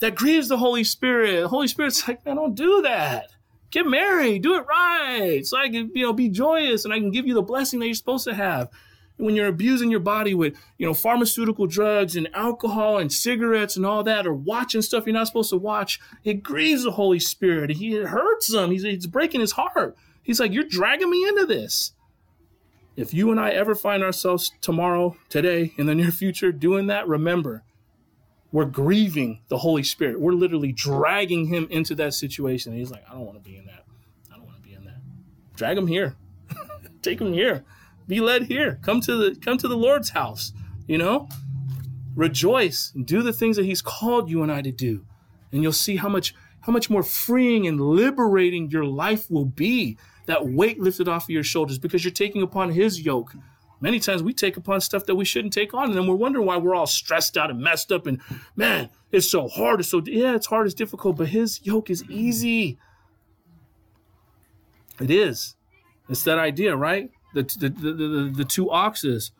[0.00, 1.40] That grieves the Holy Spirit.
[1.40, 3.31] The Holy Spirit's like, man, don't do that
[3.72, 7.10] get married, do it right, so I can you know be joyous and I can
[7.10, 8.68] give you the blessing that you're supposed to have.
[9.16, 13.86] when you're abusing your body with you know pharmaceutical drugs and alcohol and cigarettes and
[13.86, 17.70] all that, or watching stuff you're not supposed to watch, it grieves the Holy Spirit.
[17.70, 18.70] He it hurts him.
[18.70, 19.96] He's, he's breaking his heart.
[20.22, 21.92] He's like, you're dragging me into this.
[22.94, 27.08] If you and I ever find ourselves tomorrow, today, in the near future doing that,
[27.08, 27.64] remember
[28.52, 30.20] we're grieving the Holy Spirit.
[30.20, 32.72] We're literally dragging him into that situation.
[32.72, 33.84] And he's like, I don't want to be in that.
[34.30, 35.00] I don't want to be in that.
[35.56, 36.16] Drag him here.
[37.02, 37.64] Take him here.
[38.06, 38.78] Be led here.
[38.82, 40.52] Come to the come to the Lord's house.
[40.86, 41.28] You know?
[42.14, 45.06] Rejoice do the things that he's called you and I to do.
[45.50, 49.96] And you'll see how much how much more freeing and liberating your life will be.
[50.26, 53.34] That weight lifted off of your shoulders because you're taking upon his yoke
[53.82, 56.46] Many times we take upon stuff that we shouldn't take on, and then we're wondering
[56.46, 58.06] why we're all stressed out and messed up.
[58.06, 58.20] And
[58.54, 59.80] man, it's so hard.
[59.80, 60.66] It's so yeah, it's hard.
[60.66, 62.78] It's difficult, but His yoke is easy.
[65.00, 65.56] It is.
[66.08, 67.10] It's that idea, right?
[67.34, 69.32] The the the, the, the two oxes,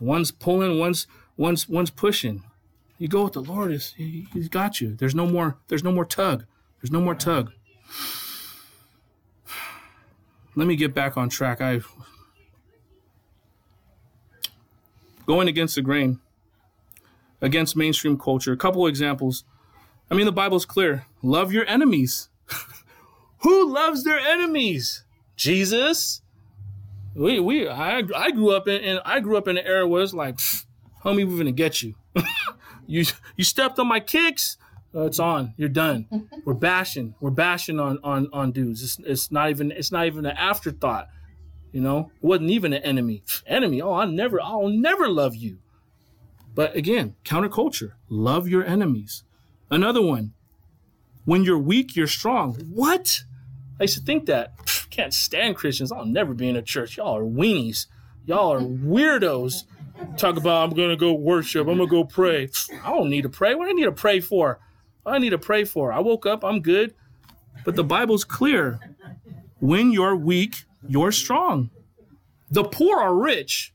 [0.00, 2.44] one's pulling, one's one's one's pushing.
[2.98, 3.72] You go with the Lord.
[3.72, 4.94] Is he, He's got you.
[4.94, 5.58] There's no more.
[5.66, 6.44] There's no more tug.
[6.80, 7.50] There's no more tug.
[10.54, 11.60] Let me get back on track.
[11.60, 11.80] I
[15.28, 16.18] going against the grain,
[17.42, 18.50] against mainstream culture.
[18.52, 19.44] A couple examples.
[20.10, 21.04] I mean, the Bible's clear.
[21.22, 22.30] Love your enemies.
[23.40, 25.04] Who loves their enemies?
[25.36, 26.22] Jesus.
[27.14, 30.02] We we I I grew up in and I grew up in an era where
[30.02, 30.38] it's like,
[31.04, 31.94] homie, we're gonna get you.
[32.86, 33.04] you
[33.36, 34.56] you stepped on my kicks.
[34.94, 35.52] Uh, it's on.
[35.58, 36.06] You're done.
[36.46, 37.14] We're bashing.
[37.20, 38.82] We're bashing on on on dudes.
[38.82, 41.08] It's, it's not even it's not even an afterthought.
[41.72, 43.22] You know, wasn't even an enemy.
[43.46, 43.82] Enemy.
[43.82, 45.58] Oh, I never, I'll never love you.
[46.54, 47.92] But again, counterculture.
[48.08, 49.24] Love your enemies.
[49.70, 50.32] Another one.
[51.24, 52.54] When you're weak, you're strong.
[52.72, 53.20] What?
[53.78, 54.54] I used to think that.
[54.90, 55.92] Can't stand Christians.
[55.92, 56.96] I'll never be in a church.
[56.96, 57.86] Y'all are weenies.
[58.24, 59.64] Y'all are weirdos.
[60.16, 61.68] Talk about I'm gonna go worship.
[61.68, 62.48] I'm gonna go pray.
[62.84, 63.54] I don't need to pray.
[63.54, 64.58] What do I need to pray for?
[65.04, 65.92] I need to pray for?
[65.92, 66.44] I woke up.
[66.44, 66.94] I'm good.
[67.64, 68.80] But the Bible's clear.
[69.60, 71.70] When you're weak, you're strong.
[72.50, 73.74] The poor are rich.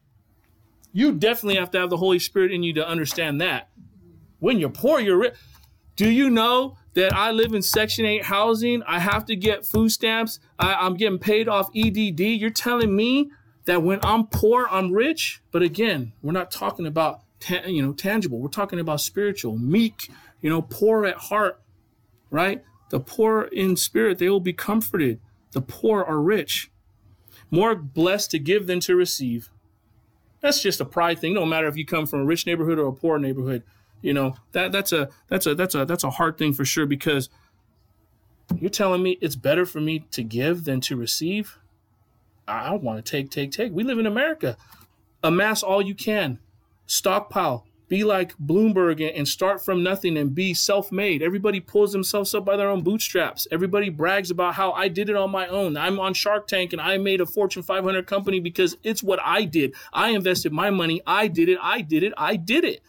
[0.91, 3.69] You definitely have to have the Holy Spirit in you to understand that.
[4.39, 5.35] When you're poor, you're rich.
[5.95, 8.83] Do you know that I live in Section 8 housing?
[8.83, 10.39] I have to get food stamps.
[10.57, 12.19] I, am getting paid off EDD.
[12.19, 13.31] You're telling me
[13.65, 15.41] that when I'm poor, I'm rich?
[15.51, 18.39] But again, we're not talking about ta- you know tangible.
[18.39, 20.09] We're talking about spiritual, meek,
[20.41, 21.61] you know, poor at heart,
[22.29, 22.63] right?
[22.89, 25.19] The poor in spirit, they will be comforted.
[25.51, 26.71] The poor are rich
[27.53, 29.51] more blessed to give than to receive.
[30.41, 31.35] That's just a pride thing.
[31.35, 33.61] No matter if you come from a rich neighborhood or a poor neighborhood,
[34.01, 36.87] you know that that's a that's a that's a that's a hard thing for sure
[36.87, 37.29] because
[38.59, 41.59] you're telling me it's better for me to give than to receive.
[42.47, 43.71] I want to take, take, take.
[43.71, 44.57] We live in America.
[45.23, 46.39] Amass all you can,
[46.87, 51.21] stockpile, be like Bloomberg and start from nothing and be self made.
[51.21, 53.47] Everybody pulls themselves up by their own bootstraps.
[53.51, 55.77] Everybody brags about how I did it on my own.
[55.77, 59.45] I'm on Shark Tank and I made a Fortune 500 company because it's what I
[59.45, 59.75] did.
[59.91, 61.01] I invested my money.
[61.05, 61.57] I did it.
[61.61, 62.13] I did it.
[62.17, 62.81] I did it.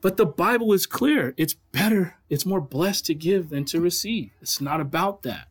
[0.00, 1.34] But the Bible is clear.
[1.36, 4.30] It's better, it's more blessed to give than to receive.
[4.40, 5.48] It's not about that.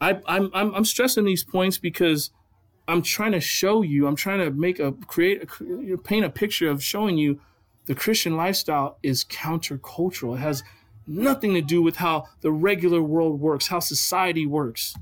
[0.00, 2.30] I, I'm, I'm, I'm stressing these points because
[2.88, 6.70] I'm trying to show you, I'm trying to make a create a paint a picture
[6.70, 7.40] of showing you
[7.86, 10.36] the Christian lifestyle is countercultural.
[10.36, 10.62] It has
[11.06, 14.94] nothing to do with how the regular world works, how society works.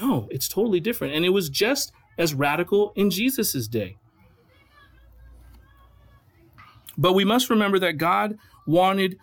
[0.00, 1.14] No, it's totally different.
[1.14, 3.96] And it was just as radical in Jesus' day.
[6.96, 9.18] But we must remember that God wanted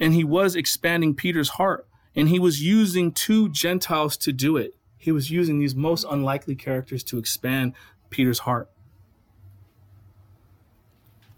[0.00, 4.74] and he was expanding Peter's heart, and he was using two Gentiles to do it
[5.00, 7.72] he was using these most unlikely characters to expand
[8.10, 8.70] Peter's heart.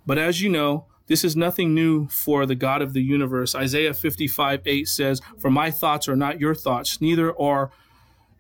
[0.05, 3.55] But as you know, this is nothing new for the God of the universe.
[3.55, 7.71] Isaiah 55 8 says, For my thoughts are not your thoughts, neither are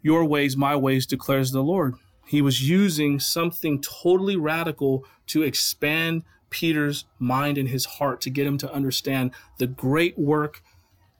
[0.02, 1.94] your ways my ways, declares the Lord.
[2.26, 8.46] He was using something totally radical to expand Peter's mind and his heart to get
[8.46, 10.62] him to understand the great work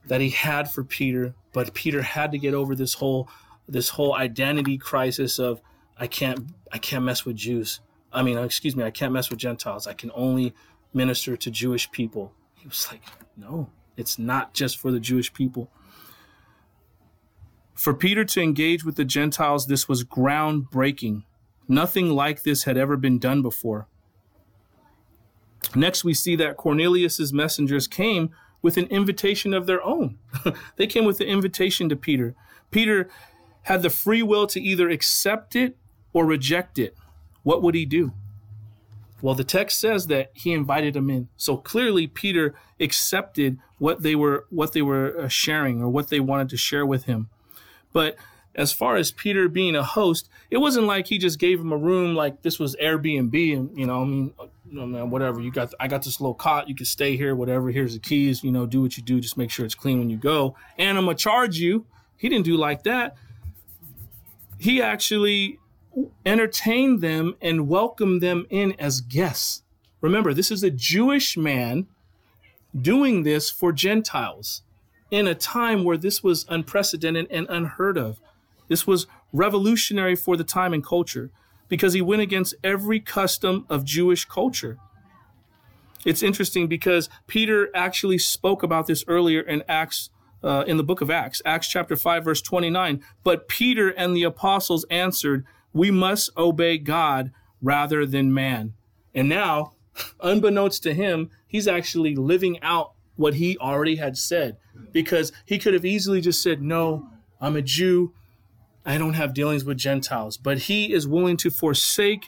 [0.07, 1.35] that he had for Peter.
[1.53, 3.29] But Peter had to get over this whole
[3.69, 5.61] this whole identity crisis of
[5.97, 7.81] I can't I can't mess with Jews.
[8.13, 9.87] I mean, excuse me, I can't mess with Gentiles.
[9.87, 10.55] I can only
[10.93, 12.33] minister to Jewish people.
[12.55, 13.03] He was like,
[13.37, 15.71] no, it's not just for the Jewish people.
[17.75, 21.25] For Peter to engage with the Gentiles, this was groundbreaking.
[21.67, 23.89] Nothing like this had ever been done before.
[25.75, 30.19] Next, we see that Cornelius's messengers came with an invitation of their own.
[30.77, 32.35] they came with an invitation to Peter.
[32.71, 33.09] Peter
[33.63, 35.77] had the free will to either accept it
[36.13, 36.97] or reject it,
[37.43, 38.13] what would he do?
[39.21, 41.29] Well, the text says that he invited him in.
[41.37, 46.19] So clearly Peter accepted what they were what they were uh, sharing or what they
[46.19, 47.31] wanted to share with him.
[47.93, 48.17] But
[48.55, 51.77] as far as Peter being a host, it wasn't like he just gave him a
[51.77, 54.35] room like this was Airbnb and you know, I mean,
[54.65, 55.41] know, whatever.
[55.41, 57.71] You got I got this little cot, you can stay here, whatever.
[57.71, 60.11] Here's the keys, you know, do what you do, just make sure it's clean when
[60.11, 60.57] you go.
[60.79, 61.87] And I'm gonna charge you.
[62.17, 63.17] He didn't do like that
[64.63, 65.59] he actually
[66.25, 69.63] entertained them and welcomed them in as guests.
[70.01, 71.89] Remember, this is a Jewish man
[72.81, 74.63] doing this for Gentiles
[75.11, 78.21] in a time where this was unprecedented and unheard of.
[78.69, 81.31] This was revolutionary for the time and culture
[81.69, 84.79] because he went against every custom of Jewish culture.
[86.07, 90.11] It's interesting because Peter actually spoke about this earlier in Acts,
[90.43, 93.03] uh, in the book of Acts, Acts chapter 5, verse 29.
[93.23, 97.31] But Peter and the apostles answered, We must obey God
[97.61, 98.75] rather than man.
[99.15, 99.73] And now,
[100.21, 104.57] unbeknownst to him, he's actually living out what he already had said
[104.91, 107.09] because he could have easily just said, No,
[107.41, 108.13] I'm a Jew.
[108.85, 110.37] I don't have dealings with Gentiles.
[110.37, 112.27] But he is willing to forsake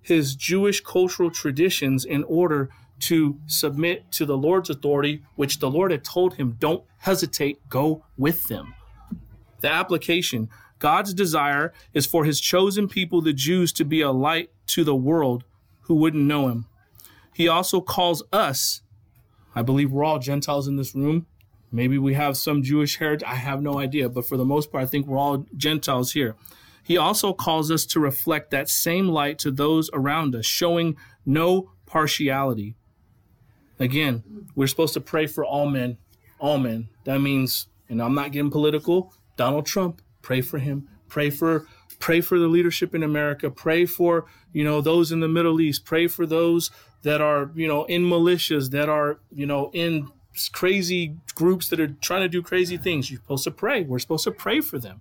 [0.00, 5.90] his Jewish cultural traditions in order to submit to the Lord's authority, which the Lord
[5.90, 8.74] had told him, don't hesitate, go with them.
[9.60, 10.48] The application
[10.80, 14.96] God's desire is for his chosen people, the Jews, to be a light to the
[14.96, 15.44] world
[15.82, 16.66] who wouldn't know him.
[17.32, 18.82] He also calls us,
[19.54, 21.26] I believe we're all Gentiles in this room.
[21.70, 23.26] Maybe we have some Jewish heritage.
[23.26, 24.08] I have no idea.
[24.08, 26.34] But for the most part, I think we're all Gentiles here.
[26.82, 31.70] He also calls us to reflect that same light to those around us, showing no
[31.86, 32.74] partiality.
[33.78, 35.98] Again, we're supposed to pray for all men,
[36.38, 36.88] all men.
[37.04, 40.88] That means, and I'm not getting political, Donald Trump, pray for him.
[41.08, 41.66] Pray for
[41.98, 43.50] pray for the leadership in America.
[43.50, 45.84] Pray for, you know, those in the Middle East.
[45.84, 46.70] Pray for those
[47.02, 50.10] that are, you know, in militias, that are, you know, in
[50.52, 53.10] crazy groups that are trying to do crazy things.
[53.10, 53.82] You're supposed to pray.
[53.82, 55.00] We're supposed to pray for them.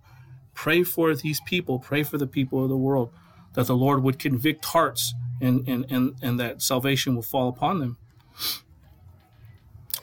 [0.53, 1.79] Pray for these people.
[1.79, 3.11] Pray for the people of the world
[3.53, 7.79] that the Lord would convict hearts and, and, and, and that salvation will fall upon
[7.79, 7.97] them.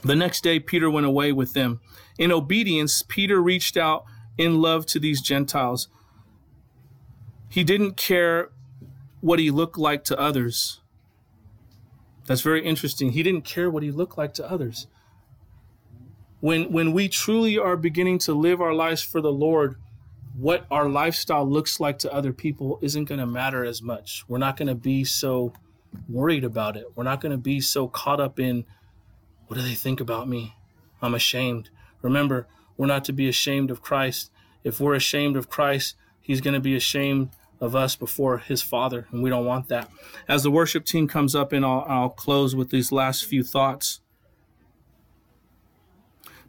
[0.02, 1.80] The next day, Peter went away with them.
[2.18, 4.04] In obedience, Peter reached out
[4.36, 5.88] in love to these Gentiles.
[7.48, 8.50] He didn't care
[9.20, 10.80] what he looked like to others.
[12.26, 13.12] That's very interesting.
[13.12, 14.86] He didn't care what he looked like to others.
[16.40, 19.76] When, when we truly are beginning to live our lives for the Lord,
[20.34, 24.24] what our lifestyle looks like to other people isn't going to matter as much.
[24.26, 25.52] We're not going to be so
[26.08, 26.86] worried about it.
[26.96, 28.64] We're not going to be so caught up in
[29.46, 30.56] what do they think about me?
[31.00, 31.70] I'm ashamed.
[32.00, 34.30] Remember, we're not to be ashamed of Christ.
[34.64, 37.30] If we're ashamed of Christ, he's going to be ashamed
[37.60, 39.88] of us before his Father, and we don't want that.
[40.28, 44.00] As the worship team comes up, and I'll, I'll close with these last few thoughts.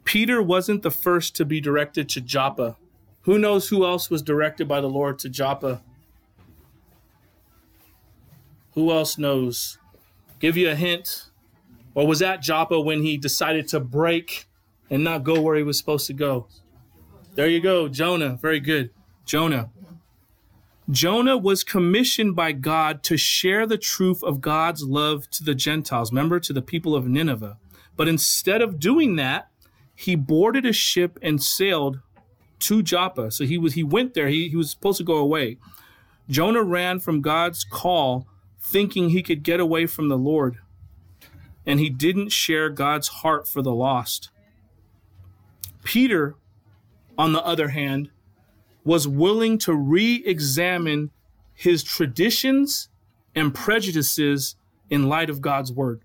[0.04, 2.76] Peter wasn't the first to be directed to Joppa.
[3.22, 5.82] Who knows who else was directed by the Lord to Joppa?
[8.72, 9.78] Who else knows?
[10.40, 11.30] Give you a hint
[11.94, 14.46] or was that Joppa when he decided to break
[14.90, 16.48] and not go where he was supposed to go?
[17.34, 18.38] There you go, Jonah.
[18.40, 18.90] Very good.
[19.24, 19.70] Jonah.
[20.90, 26.12] Jonah was commissioned by God to share the truth of God's love to the Gentiles,
[26.12, 27.56] remember, to the people of Nineveh.
[27.96, 29.48] But instead of doing that,
[29.94, 32.00] he boarded a ship and sailed
[32.60, 33.30] to Joppa.
[33.30, 34.28] So he was he went there.
[34.28, 35.58] He, he was supposed to go away.
[36.28, 38.26] Jonah ran from God's call,
[38.60, 40.58] thinking he could get away from the Lord
[41.66, 44.30] and he didn't share God's heart for the lost.
[45.82, 46.36] Peter,
[47.16, 48.10] on the other hand,
[48.84, 51.10] was willing to re examine
[51.54, 52.88] his traditions
[53.34, 54.56] and prejudices
[54.90, 56.02] in light of God's word.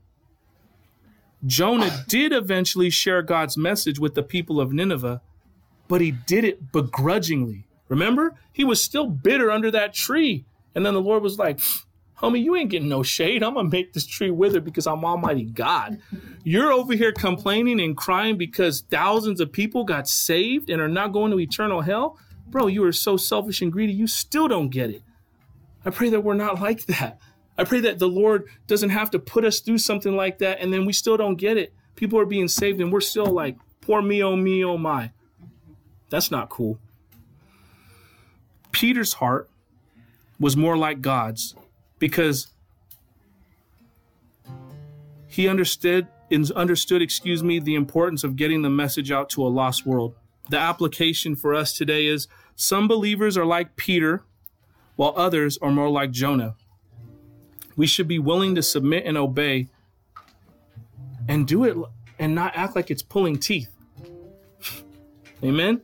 [1.45, 5.21] Jonah did eventually share God's message with the people of Nineveh,
[5.87, 7.65] but he did it begrudgingly.
[7.87, 8.35] Remember?
[8.51, 10.45] He was still bitter under that tree.
[10.75, 11.59] And then the Lord was like,
[12.21, 13.43] homie, you ain't getting no shade.
[13.43, 15.99] I'm gonna make this tree wither because I'm Almighty God.
[16.43, 21.13] You're over here complaining and crying because thousands of people got saved and are not
[21.13, 22.17] going to eternal hell.
[22.47, 25.03] Bro, you are so selfish and greedy, you still don't get it.
[25.85, 27.19] I pray that we're not like that.
[27.57, 30.73] I pray that the Lord doesn't have to put us through something like that and
[30.73, 31.73] then we still don't get it.
[31.95, 35.11] People are being saved and we're still like, poor me, oh me, oh my.
[36.09, 36.79] That's not cool.
[38.71, 39.49] Peter's heart
[40.39, 41.55] was more like God's
[41.99, 42.47] because
[45.27, 46.07] he understood
[46.55, 50.15] understood, excuse me, the importance of getting the message out to a lost world.
[50.49, 54.23] The application for us today is some believers are like Peter,
[54.95, 56.55] while others are more like Jonah.
[57.75, 59.69] We should be willing to submit and obey
[61.27, 61.77] and do it
[62.19, 63.69] and not act like it's pulling teeth.
[65.43, 65.81] Amen.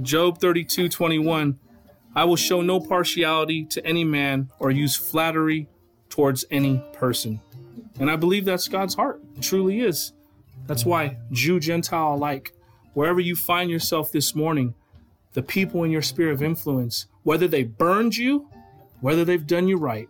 [0.00, 1.58] Job 32 21
[2.14, 5.68] I will show no partiality to any man or use flattery
[6.10, 7.40] towards any person.
[7.98, 9.22] And I believe that's God's heart.
[9.36, 10.12] It truly is.
[10.66, 12.52] That's why Jew, Gentile alike,
[12.94, 14.74] wherever you find yourself this morning,
[15.32, 18.48] the people in your sphere of influence, whether they burned you,
[19.00, 20.08] whether they've done you right,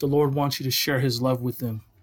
[0.00, 1.82] the Lord wants you to share his love with them.